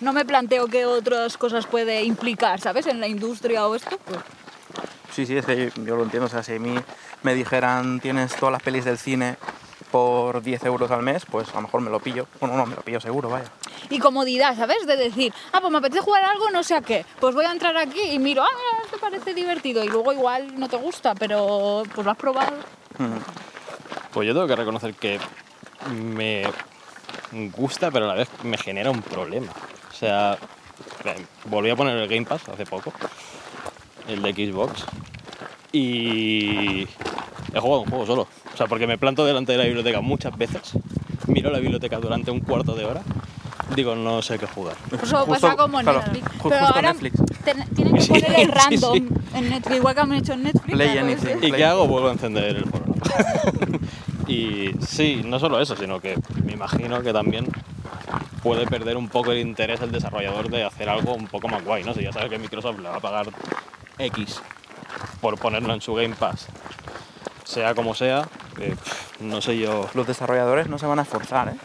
[0.00, 2.86] No me planteo qué otras cosas puede implicar, ¿sabes?
[2.86, 3.98] En la industria o esto.
[4.06, 4.20] Pues,
[5.14, 6.28] Sí, sí, es que yo, yo lo entiendo.
[6.28, 6.74] O sea, si a mí
[7.22, 9.36] me dijeran tienes todas las pelis del cine
[9.92, 12.26] por 10 euros al mes, pues a lo mejor me lo pillo.
[12.40, 13.44] Bueno, no, me lo pillo seguro, vaya.
[13.90, 14.86] Y comodidad, ¿sabes?
[14.86, 17.04] De decir, ah, pues me apetece jugar algo, no sé a qué.
[17.20, 19.84] Pues voy a entrar aquí y miro, ah, mira, esto parece divertido.
[19.84, 22.56] Y luego igual no te gusta, pero pues lo has probado.
[22.98, 23.20] Ujú.
[24.12, 25.20] Pues yo tengo que reconocer que
[25.90, 26.44] me
[27.54, 29.52] gusta, pero a la vez me genera un problema.
[29.90, 30.38] O sea,
[31.04, 32.92] eh, volví a poner el Game Pass hace poco,
[34.08, 34.84] el de Xbox,
[35.72, 36.82] y
[37.54, 38.28] he jugado un juego solo.
[38.52, 40.72] O sea, porque me planto delante de la biblioteca muchas veces,
[41.26, 43.00] miro la biblioteca durante un cuarto de hora,
[43.74, 44.76] digo, no sé qué jugar.
[45.02, 46.24] Eso pasa como en claro, Netflix.
[46.26, 47.16] ju- Pero justo ahora Netflix.
[47.44, 49.08] ten- tienen que Sí, poner el sí, random sí.
[49.34, 50.74] en Netflix, igual que han hecho en Netflix.
[50.76, 51.36] Play claro, anything.
[51.42, 51.86] ¿Y qué hago?
[51.86, 52.84] Vuelvo a encender el foro.
[54.28, 57.46] y sí, no solo eso, sino que me imagino que también
[58.42, 61.84] puede perder un poco el interés el desarrollador de hacer algo un poco más guay,
[61.84, 61.94] ¿no?
[61.94, 63.26] Si ya sabe que Microsoft le va a pagar
[63.98, 64.40] X
[65.20, 66.46] por ponerlo en su Game Pass,
[67.44, 68.28] sea como sea,
[68.58, 68.74] eh,
[69.20, 69.88] no sé yo.
[69.94, 71.56] Los desarrolladores no se van a esforzar, ¿eh?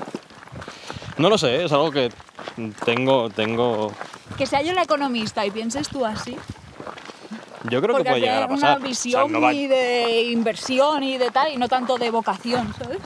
[1.17, 2.11] No lo sé, es algo que
[2.86, 3.91] tengo, tengo.
[4.38, 6.38] Que sea yo la economista y pienses tú así.
[7.69, 8.78] Yo creo porque que puede llegar a pasar.
[8.78, 11.97] una O visión sea, no va- muy de inversión y de tal, y no tanto
[11.97, 12.99] de vocación, ¿sabes?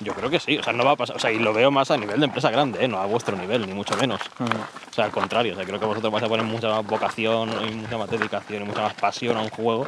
[0.00, 1.70] Yo creo que sí, o sea, no va a pasar, o sea, y lo veo
[1.70, 2.88] más a nivel de empresa grande, ¿eh?
[2.88, 4.20] no a vuestro nivel, ni mucho menos.
[4.38, 7.50] O sea, al contrario, o sea, creo que vosotros vais a poner mucha más vocación
[7.66, 9.86] y mucha más dedicación y mucha más pasión a un juego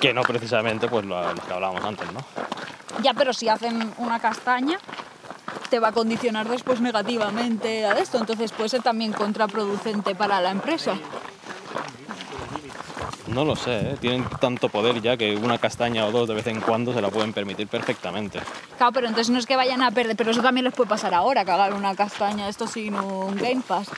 [0.00, 2.20] que no precisamente pues lo, lo que hablábamos antes, ¿no?
[3.02, 4.78] Ya, pero si hacen una castaña,
[5.70, 10.50] te va a condicionar después negativamente a esto, entonces puede ser también contraproducente para la
[10.50, 10.94] empresa.
[13.28, 13.96] No lo sé, ¿eh?
[14.00, 17.10] tienen tanto poder ya que una castaña o dos de vez en cuando se la
[17.10, 18.40] pueden permitir perfectamente.
[18.76, 21.14] Claro, pero entonces no es que vayan a perder, pero eso también les puede pasar
[21.14, 23.88] ahora, hagan una castaña, esto sin un Game Pass.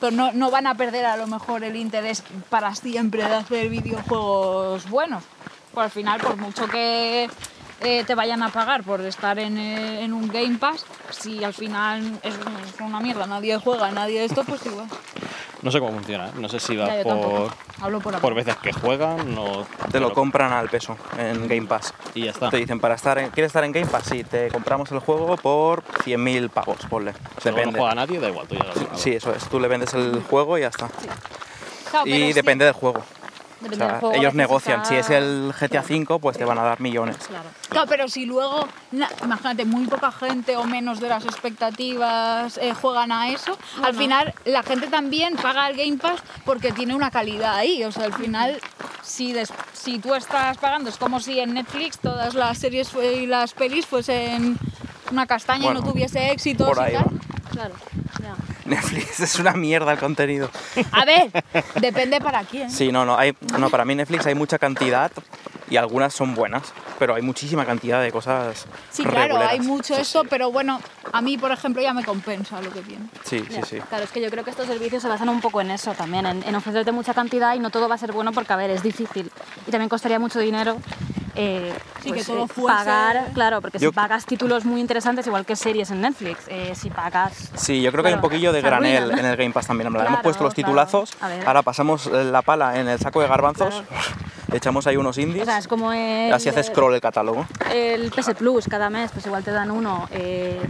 [0.00, 3.68] Pero no, no van a perder a lo mejor el interés para siempre de hacer
[3.68, 5.22] videojuegos buenos.
[5.72, 7.28] Pues al final, por mucho que
[7.80, 11.54] eh, te vayan a pagar por estar en, eh, en un Game Pass, si al
[11.54, 14.88] final es, es una mierda, nadie juega, nadie esto, pues igual.
[15.62, 16.32] No sé cómo funciona, ¿eh?
[16.38, 17.50] no sé si va Ya, por.
[17.80, 19.64] Hablo por por veces que juegan o...
[19.90, 21.94] Te lo compran al peso en Game Pass.
[22.14, 22.50] Y ya está.
[22.50, 24.04] Te dicen, para estar en, ¿quieres estar en Game Pass?
[24.06, 27.14] Sí, te compramos el juego por 100.000 pavos, ponle.
[27.40, 28.96] Si no juega nadie, da igual, tú ya lo.
[28.96, 29.48] Sí, eso es.
[29.48, 30.88] Tú le vendes el juego y ya está.
[31.90, 33.02] Claro, Y sí, depende del juego.
[33.62, 34.84] Depende O sea, del juego, a ellos negocian.
[34.84, 37.16] Si es el GTA V, pues te van a dar millones.
[37.28, 37.48] Claro.
[37.68, 42.74] Claro, pero si luego, na- imagínate, muy poca gente o menos de las expectativas eh,
[42.74, 47.10] juegan a eso, al final la gente también paga el Game Pass porque tiene una
[47.10, 47.82] calidad ahí.
[47.84, 48.60] O sea, al final,
[49.02, 53.14] si, des- si tú estás pagando, es como si en Netflix todas las series fue-
[53.14, 54.58] y las pelis fuesen
[55.10, 57.04] una castaña y no tuviese éxitos por y ahí tal.
[57.04, 57.50] va.
[57.50, 57.74] Claro.
[58.22, 58.34] ya.
[58.74, 60.50] Netflix es una mierda el contenido.
[60.92, 61.30] A ver,
[61.80, 62.70] depende para quién.
[62.70, 63.16] Sí, no, no.
[63.16, 65.10] Hay, no, para mí Netflix hay mucha cantidad
[65.70, 69.52] y algunas son buenas, pero hay muchísima cantidad de cosas Sí, claro, reguleras.
[69.52, 70.80] hay mucho eso, pero bueno,
[71.12, 73.06] a mí, por ejemplo, ya me compensa lo que tiene.
[73.24, 73.78] Sí, sí, sí.
[73.88, 76.26] Claro, es que yo creo que estos servicios se basan un poco en eso también,
[76.26, 78.70] en, en ofrecerte mucha cantidad y no todo va a ser bueno porque, a ver,
[78.70, 79.30] es difícil.
[79.66, 80.76] Y también costaría mucho dinero
[81.34, 81.72] eh,
[82.02, 85.26] Sí, pues, que todo eh, fuese- pagar, claro, porque Yo- si pagas títulos muy interesantes,
[85.26, 87.50] igual que series en Netflix, eh, si pagas...
[87.54, 89.90] Sí, yo creo que hay un Claro, poquillo de granel en el Game Pass también.
[89.90, 90.66] Claro, Hemos puesto los claro.
[90.68, 91.46] titulazos, ver.
[91.46, 93.82] ahora pasamos la pala en el saco de garbanzos,
[94.52, 97.46] echamos ahí unos indies, O sea, es como el, así hace scroll el catálogo.
[97.72, 100.60] el PS Plus cada mes, pues igual te dan uno eh,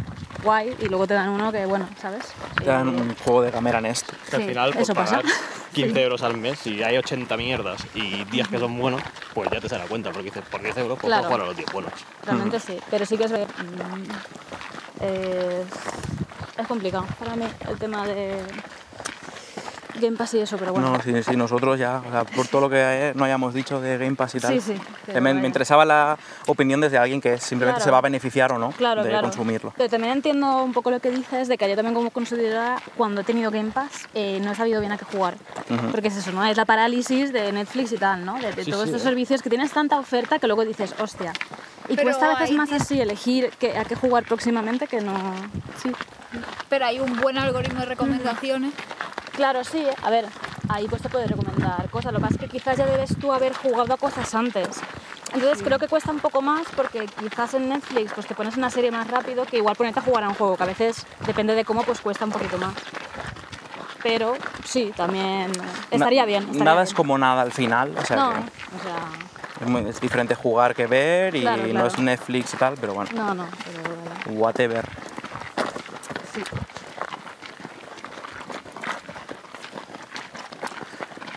[0.43, 2.24] guay y luego te dan uno que, bueno, ¿sabes?
[2.59, 4.11] Te dan un juego de Gamera Nest.
[4.28, 5.16] Que al Sí, final, pues eso pasa.
[5.16, 5.32] pagar
[5.72, 9.01] 15 euros al mes, si hay 80 mierdas y 10 que son buenos,
[9.34, 11.22] pues ya te sale la cuenta, porque dices, por 10 euros pues Claro.
[11.28, 11.93] puedo jugar a los 10 buenos.
[12.24, 15.66] Realmente sí, pero sí que es, mm, es,
[16.59, 18.40] es complicado para mí el tema de
[20.01, 20.90] Game Pass y eso, pero bueno.
[20.93, 23.80] No, sí, sí, nosotros ya, o sea, por todo lo que eh, no hayamos dicho
[23.80, 24.53] de Game Pass y tal.
[24.55, 24.72] Sí, sí,
[25.09, 25.47] eh, me, me vaya.
[25.47, 26.16] interesaba la
[26.47, 27.84] opinión desde alguien que simplemente Claro.
[27.84, 29.28] se va a beneficiar o no Claro, de claro.
[29.28, 29.72] consumirlo.
[29.76, 33.20] Pero también entiendo un poco lo que dices de que yo también como consumidora, cuando
[33.20, 35.34] he tenido Game Pass, eh, no he sabido bien a qué jugar.
[35.90, 36.45] Porque es eso, ¿no?
[36.45, 38.38] Es la parálisis de Netflix y tal, ¿no?
[38.38, 39.05] De, de Sí, todos sí, estos eh.
[39.05, 41.32] servicios que tienes tanta oferta que luego dices, hostia.
[41.88, 45.12] Y Pero cuesta a veces más así elegir que, a qué jugar próximamente que no...
[45.82, 45.90] Sí.
[46.68, 48.72] Pero hay un buen algoritmo de recomendaciones.
[49.33, 49.87] Claro, sí.
[50.03, 50.26] A ver,
[50.68, 52.12] ahí pues te puedes recomendar cosas.
[52.12, 54.68] Lo que pasa es que quizás ya debes tú haber jugado a cosas antes.
[55.35, 58.68] Entonces creo que cuesta un poco más porque quizás en Netflix pues te pones una
[58.68, 61.55] serie más rápido que igual ponerte a jugar a un juego, que a veces depende
[61.55, 62.74] de cómo pues cuesta un poquito más.
[64.03, 65.51] Pero sí, también
[65.91, 66.43] estaría Na- bien.
[66.43, 66.89] estaría Nada bien.
[66.89, 68.99] es como nada al final, o sea No, que o sea,
[69.62, 72.93] es, muy- es diferente jugar que ver y Claro, no es Netflix y tal, pero
[72.93, 73.47] bueno, no, no.
[74.24, 74.85] Pero, whatever.
[76.35, 76.43] sí.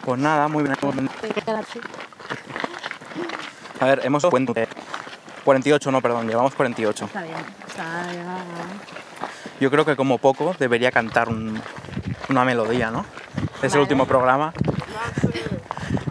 [0.05, 0.75] Pues nada, muy bien.
[3.79, 4.53] A ver, hemos cuento
[5.43, 7.05] 48, no, perdón, llevamos 48.
[7.05, 7.35] Está bien.
[7.67, 7.83] Está
[8.13, 8.43] ya-
[9.59, 11.61] Yo creo que como poco debería cantar un-
[12.29, 13.05] una melodía, ¿no?
[13.61, 14.53] Es el último programa.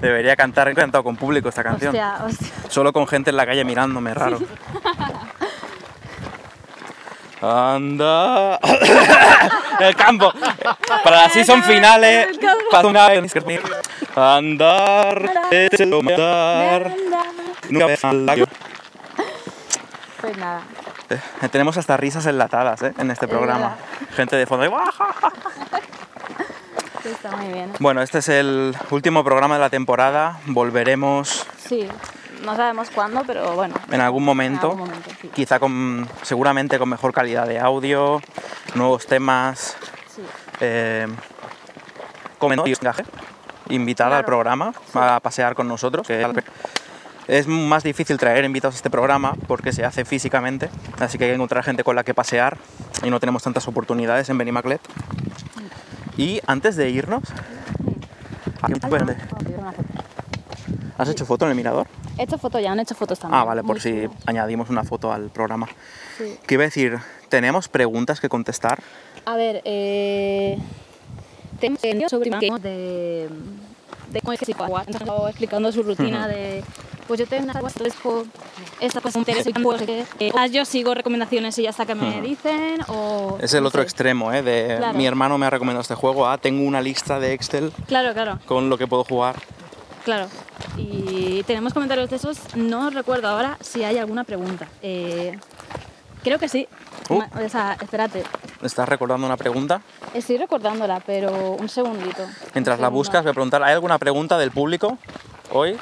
[0.01, 1.91] Debería cantar, he cantado con público esta canción.
[1.95, 2.49] Hostia, hostia.
[2.69, 4.39] Solo con gente en la calle mirándome, raro.
[7.43, 8.59] Anda.
[9.81, 10.33] el campo.
[11.03, 12.29] Para las season finales.
[12.71, 13.09] Para una
[14.17, 15.31] Andar.
[15.51, 16.93] es el andar.
[17.71, 18.47] Nunca la-
[20.21, 20.63] Pues nada.
[21.11, 22.95] Eh, Tenemos hasta risas enlatadas ¿eh?
[22.99, 23.77] en este programa.
[24.17, 24.65] Gente de fondo.
[27.03, 27.73] Sí, está muy bien.
[27.81, 30.39] Bueno, este es el último programa de la temporada.
[30.47, 31.87] Volveremos Sí,
[32.45, 33.75] no sabemos cuándo, pero bueno.
[33.91, 34.67] en algún momento.
[34.67, 35.29] En algún momento, sí.
[35.35, 38.23] Quizá con, seguramente con mejor calidad de audio,
[38.75, 39.77] nuevos temas.
[40.15, 40.23] Sí.
[40.61, 41.07] Eh,
[42.39, 42.79] comentarios,
[43.69, 46.07] invitada al programa a pasear con nosotros.
[46.07, 46.25] que
[47.27, 51.31] es más difícil traer invitados a este programa porque se hace físicamente, así que hay
[51.31, 52.59] que encontrar gente con la que pasear
[53.03, 54.81] y no tenemos tantas oportunidades en Benimaclet.
[56.17, 57.23] Y antes de irnos,
[58.63, 59.17] un verde.
[60.97, 61.89] ¿has hecho foto en el mirador?
[62.19, 63.41] He hecho foto ya, han hecho fotos también.
[63.41, 65.67] Ah, vale, por Muy si añadimos una foto al programa.
[66.19, 66.39] Sí.
[66.47, 66.99] ¿Qué iba a decir?
[67.29, 68.81] ¿Tenemos preguntas que contestar?
[69.25, 70.59] A ver, eh,
[71.61, 73.29] entendido sobre de,
[74.11, 74.53] de cómo es que se.
[74.53, 76.63] Entonces, estaba explicando su rutina de,
[77.07, 78.25] pues yo tengo una esto es por
[78.81, 82.21] esta pues interesa pues, que, eh, o yo sigo recomendaciones y ya está que me
[82.23, 84.43] dicen o Es el otro extremo, ¿eh?
[84.43, 84.97] De Claro.
[84.97, 86.27] mi hermano me ha recomendado este juego.
[86.27, 89.37] Ah, tengo una lista de Excel Claro, claro, con lo que puedo jugar.
[90.05, 90.29] claro.
[90.77, 92.39] Y tenemos comentarios de esos.
[92.57, 94.67] No recuerdo ahora si hay alguna pregunta.
[94.83, 95.39] Eh,
[96.25, 96.67] creo que sí.
[97.09, 97.23] Uh.
[97.45, 98.25] O sea, espérate.
[98.63, 99.83] ¿Estás recordando una pregunta?
[100.15, 102.27] Estoy recordándola, pero un segundito.
[102.55, 102.91] Mientras Un la segundo.
[102.91, 104.99] buscas, voy a preguntar, ¿hay alguna pregunta del público
[105.53, 105.79] hoy?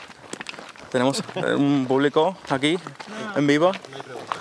[0.90, 2.78] Tenemos eh, un público aquí,
[3.36, 3.72] en vivo.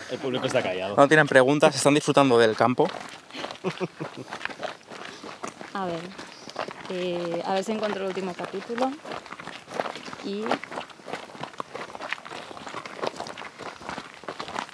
[0.09, 0.95] El público está callado.
[0.97, 2.87] No tienen preguntas, están disfrutando del campo.
[5.73, 6.01] A ver,
[6.89, 8.91] eh, a ver si encuentro el último capítulo.
[10.25, 10.43] Y.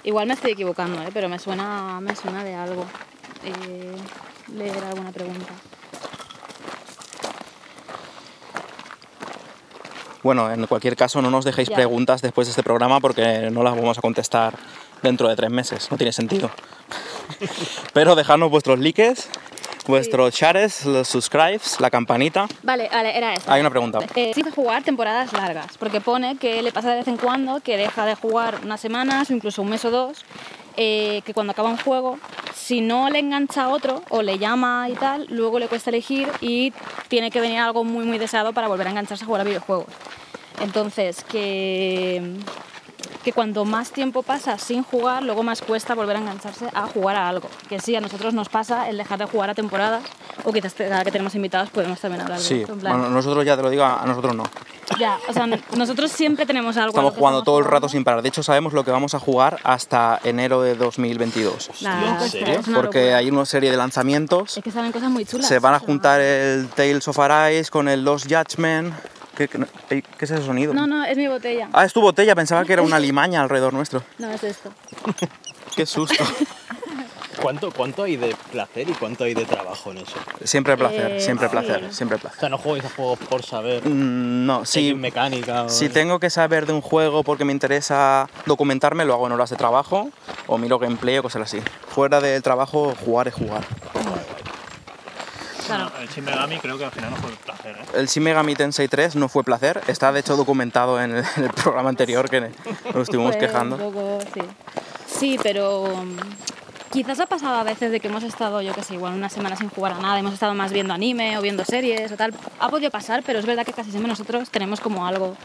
[0.04, 1.08] Igual me estoy equivocando, ¿eh?
[1.12, 2.84] pero me suena, me suena de algo.
[3.44, 3.94] Eh,
[4.54, 5.52] leer alguna pregunta.
[10.22, 11.76] Bueno, en cualquier caso, no nos dejéis Ya.
[11.76, 14.54] preguntas después de este programa porque no las vamos a contestar
[15.02, 15.88] dentro de tres meses.
[15.90, 16.50] No tiene sentido.
[17.92, 19.14] Pero dejadnos vuestros likes,
[19.88, 22.46] vuestros shares, los subscribes, la campanita.
[22.62, 23.50] Vale, vale, era esto.
[23.50, 23.98] Hay una pregunta.
[24.14, 27.76] Eh, sí, jugar temporadas largas, porque pone que le pasa de vez en cuando que
[27.76, 30.24] deja de jugar unas semanas o incluso un mes o dos,
[30.76, 32.18] eh, que cuando acaba un juego,
[32.54, 36.28] si no le engancha a otro o le llama y tal, luego le cuesta elegir
[36.40, 36.72] y
[37.08, 39.86] tiene que venir algo muy muy deseado para volver a engancharse a jugar a videojuegos.
[40.60, 42.36] Entonces, que,
[43.28, 47.14] que cuando más tiempo pasa sin jugar, luego más cuesta volver a engancharse a jugar
[47.16, 47.46] a algo.
[47.68, 50.02] Que sí, a nosotros nos pasa el dejar de jugar a temporadas,
[50.44, 52.72] o quizás cada que tenemos invitados podemos también hablar de Sí, esto.
[52.72, 54.44] en plan- bueno, nosotros ya te lo digo, a nosotros no.
[54.98, 56.88] ya, o sea, nosotros siempre tenemos algo.
[56.88, 57.88] Estamos jugando estamos todo el rato jugando.
[57.90, 58.22] sin parar.
[58.22, 61.70] De hecho, sabemos lo que vamos a jugar hasta enero de 2022.
[61.82, 62.60] Nah, es serio?
[62.66, 64.56] una Porque hay una serie de lanzamientos.
[64.56, 65.46] Es que salen cosas muy chulas.
[65.46, 68.94] Se van a juntar el Tales of Arise con el Lost Judgment.
[69.38, 70.74] ¿Qué, qué- qué es ese sonido?
[70.74, 71.68] No, no, es mi botella.
[71.72, 74.02] Ah, es tu botella, pensaba que era una limaña alrededor nuestro.
[74.18, 74.72] No, es esto.
[75.76, 76.24] Qué susto.
[77.40, 80.14] ¿Cuánto, ¿Cuánto hay de placer y cuánto hay de trabajo en eso?
[80.42, 81.52] Siempre placer, Eh, siempre sí.
[81.52, 82.40] placer, siempre O placer.
[82.40, 85.68] sea, no jugáis a juegos por saber Mm, No, si hay si, mecánica o...
[85.68, 89.50] si tengo que saber de un juego porque me interesa documentarme, lo hago en horas
[89.50, 90.10] de trabajo
[90.48, 91.60] o miro gameplay o cosas así.
[91.90, 93.62] Fuera del trabajo, jugar es jugar.
[95.68, 95.92] Claro.
[96.00, 97.84] El Shin Megami creo que al final no fue placer, ¿eh?
[97.94, 101.44] El Shin Megami Tensei 3 no fue placer, está de hecho documentado en el, en
[101.44, 103.76] el programa anterior que nos estuvimos Fue quejando.
[103.76, 104.40] un poco, sí.
[105.06, 106.16] Sí, pero mm,
[106.92, 109.56] quizás ha pasado a veces de que hemos estado, yo que sé, igual una semana
[109.56, 112.34] sin jugar a nada, hemos estado más viendo anime o viendo series o tal.
[112.60, 115.36] Ha podido pasar, pero es verdad que casi siempre nosotros tenemos como algo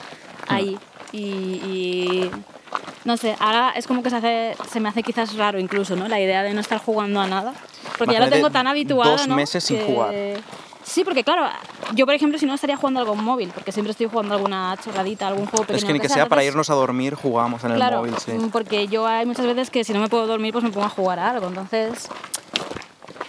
[0.48, 0.78] ahí.
[1.12, 2.32] Y, y
[3.06, 6.08] no sé, ahora es como que se, hace, se me hace quizás raro incluso, ¿no?
[6.08, 7.54] La idea de no estar jugando a nada.
[7.98, 9.36] Porque ya lo Imagínate tengo tan habituado, dos ¿no?
[9.36, 10.14] meses sin Que- jugar.
[10.86, 11.48] Sí, porque claro,
[11.96, 14.76] yo por ejemplo si no estaría jugando algo en móvil, porque siempre estoy jugando alguna
[14.84, 15.78] chorradita, algún juego pequeño.
[15.78, 18.32] Es que ni que sea, para irnos a dormir jugamos en el claro, móvil, sí.
[18.34, 20.86] mm, porque yo hay muchas veces que si no me puedo dormir pues me pongo
[20.86, 22.10] a jugar a algo, entonces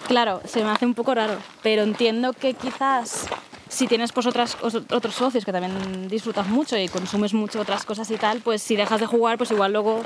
[0.07, 3.27] claro, se me hace un poco raro, pero entiendo que quizás
[3.69, 7.83] si tienes pues otras, os- otros socios que también disfrutas mucho y consumes mucho otras
[7.85, 10.01] cosas y tal, pues si dejas de jugar pues igual luego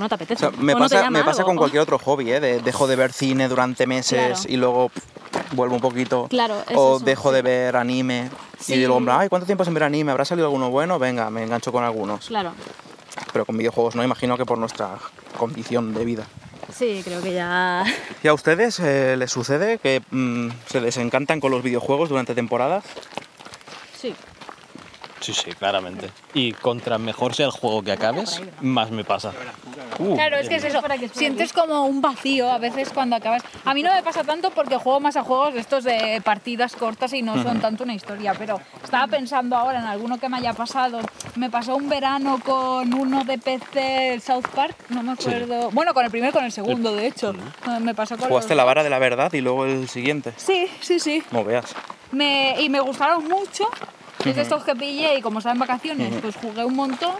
[0.00, 0.40] no te O apetece.
[0.40, 2.40] sea, me o pasa, me con cualquier otro hobby, ¿eh?
[2.40, 4.52] De- dejo de ver cine durante meses Claro.
[4.52, 6.26] y luego pff, vuelvo un poquito.
[6.28, 8.74] Claro, es o eso, dejo de ver anime Sí.
[8.74, 10.10] y digo, ay, ¿cuánto tiempo sin ver anime?
[10.12, 10.98] ¿Habrá salido alguno bueno?
[10.98, 12.26] Venga, me engancho con algunos.
[12.26, 12.52] Claro,
[13.32, 14.90] Pero con videojuegos no, imagino que por nuestra
[15.38, 16.24] condición de vida.
[16.74, 17.84] sí, creo que ya...
[18.22, 22.84] ¿Y a ustedes eh, les sucede que mm, se desencantan con los videojuegos durante temporadas?
[23.98, 24.14] Sí.
[25.20, 26.10] Sí, sí, claramente.
[26.34, 29.32] Y contra mejor sea el juego que acabes, más me pasa.
[29.98, 30.80] Uh, Claro, es que es eso.
[31.12, 33.42] Sientes como un vacío a veces cuando acabas.
[33.66, 36.74] A mí no me pasa tanto porque juego más a juegos de estos de partidas
[36.74, 40.38] cortas y no son tanto una historia, pero estaba pensando ahora en alguno que me
[40.38, 41.00] haya pasado.
[41.36, 45.70] Me pasó un verano con uno de PC, el South Park, no me acuerdo.
[45.70, 47.34] Bueno, con el primero y con el segundo, de hecho.
[47.80, 50.32] Me pasó con Jugaste los- la vara de la verdad y luego el siguiente.
[50.36, 51.22] Sí, sí, sí.
[51.28, 51.74] Como veas.
[52.12, 53.68] Me, y me gustaron mucho.
[54.24, 57.14] Es de estos que pillé y como estaba en vacaciones, pues jugué un montón.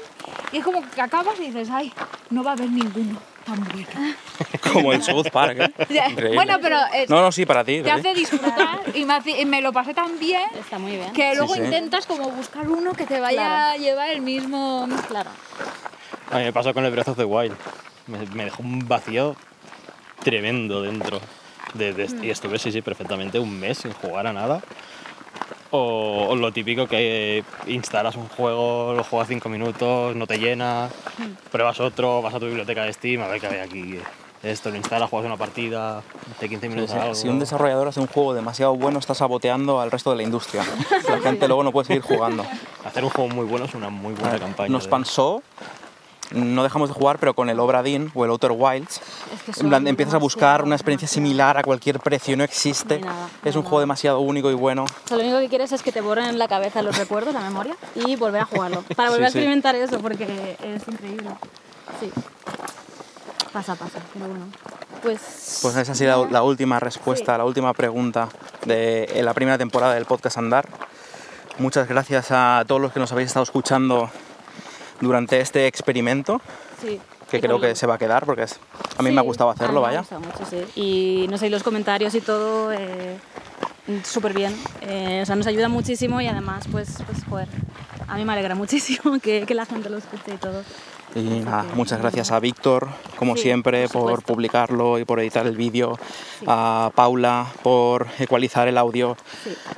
[0.53, 1.92] Y es como que acabas y dices, ay,
[2.30, 3.88] no va a haber ninguno tan bueno.
[4.72, 6.32] Como el South Park, ¿eh?
[6.34, 7.78] Bueno, pero eh, No, no, sí, para ti.
[7.80, 7.90] te ¿sí?
[7.90, 11.12] hace disfrutar y me, hace- y me lo pasé tan bien Está muy bien.
[11.12, 11.61] que luego sí.
[11.62, 13.72] intentas como buscar uno que te vaya Claro.
[13.72, 14.86] a llevar el mismo...
[15.09, 15.30] Claro.
[16.30, 17.57] A mí me pasó con el Breath of the Wild.
[18.09, 19.36] Me, me dejó un vacío
[20.22, 21.20] tremendo dentro.
[21.74, 24.61] De, de- y estuve, sí, sí, perfectamente un mes sin jugar a nada.
[25.73, 30.89] O, o lo típico que instalas un juego, lo juegas cinco minutos, no te llena,
[31.53, 33.99] pruebas otro, vas a tu biblioteca de Steam, a ver qué hay aquí.
[34.43, 36.03] Esto lo instalas, juegas una partida,
[36.41, 36.99] de 15 Sí, minutos sí.
[36.99, 37.14] algo.
[37.14, 40.64] Si un desarrollador hace un juego demasiado bueno, está saboteando al resto de la industria.
[41.09, 42.45] La gente luego no puede seguir jugando.
[42.85, 44.71] Hacer un juego muy bueno es una muy buena campaña.
[44.73, 45.43] Nos de- pasó,
[46.33, 49.01] no dejamos de jugar, pero con el Obra Dinn o el Outer Wilds,
[49.35, 52.99] Es que en plan, empiezas a buscar una experiencia similar a cualquier precio no existe.
[53.01, 54.85] No hay nada, es no un juego demasiado único y bueno.
[54.85, 57.35] O sea, lo único que quieres es que te borren en la cabeza los recuerdos,
[57.35, 58.83] la memoria, y volver a jugarlo.
[58.97, 59.39] Para Sí, volver a sí.
[59.39, 61.31] experimentar eso, porque es increíble.
[62.01, 62.11] Sí.
[63.53, 64.47] Pasa, pasa, pero bueno.
[65.03, 65.59] Pues.
[65.62, 68.28] Pues esa ha sido la, la última respuesta, la última pregunta
[68.66, 70.68] de en la primera temporada del podcast Andar.
[71.59, 74.09] Muchas gracias a todos los que nos habéis estado escuchando
[75.01, 76.40] durante este experimento,
[76.80, 77.01] sí.
[77.30, 78.59] que creo que se va a quedar porque es-
[78.98, 79.98] a mí Sí, me ha gustado hacerlo, me ha vaya.
[80.01, 80.64] gustado mucho, sí.
[80.80, 83.16] Y no sé, los comentarios y todo, eh,
[84.05, 84.55] súper bien.
[84.82, 87.48] Eh, o sea, nos ayuda muchísimo y además, pues, pues joder,
[88.09, 90.62] a mí me alegra muchísimo que, que la gente lo escuche y todo.
[91.14, 95.57] Y nada, muchas gracias a Víctor, como Sí, siempre, por publicarlo y por editar el
[95.57, 95.98] vídeo,
[96.46, 99.16] a Paula por ecualizar el audio,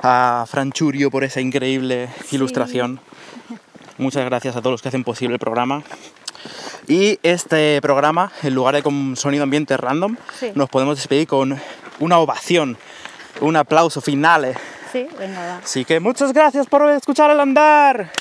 [0.03, 2.99] a Franchurio por esa increíble ilustración.
[3.97, 5.83] Muchas gracias a todos los que hacen posible el programa.
[6.87, 10.51] Y este programa, en lugar de con sonido ambiente random, Sí.
[10.55, 11.59] nos podemos despedir con
[11.99, 12.77] una ovación,
[13.39, 14.53] un aplauso final.
[14.91, 15.57] Sí, venga, va.
[15.63, 18.11] Así que muchas gracias por escuchar el andar.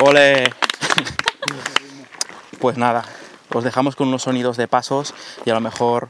[0.00, 0.52] ¡Ole!
[2.58, 3.04] Pues nada,
[3.52, 6.08] os dejamos con unos sonidos de pasos y a lo mejor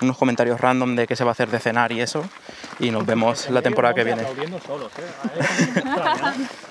[0.00, 2.24] unos comentarios random de qué se va a hacer de cenar y eso.
[2.78, 4.24] Y nos vemos la temporada que viene.
[4.66, 5.82] Solos, ¿eh?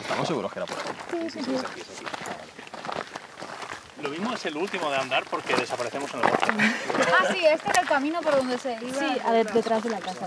[0.00, 0.84] Estamos seguros que era por ahí.
[4.02, 6.52] Lo mismo es el último de andar porque desaparecemos en el bosque.
[7.18, 8.98] Ah, sí, este era el camino por donde se iba.
[8.98, 10.26] Sí, a ver, detrás de la casa.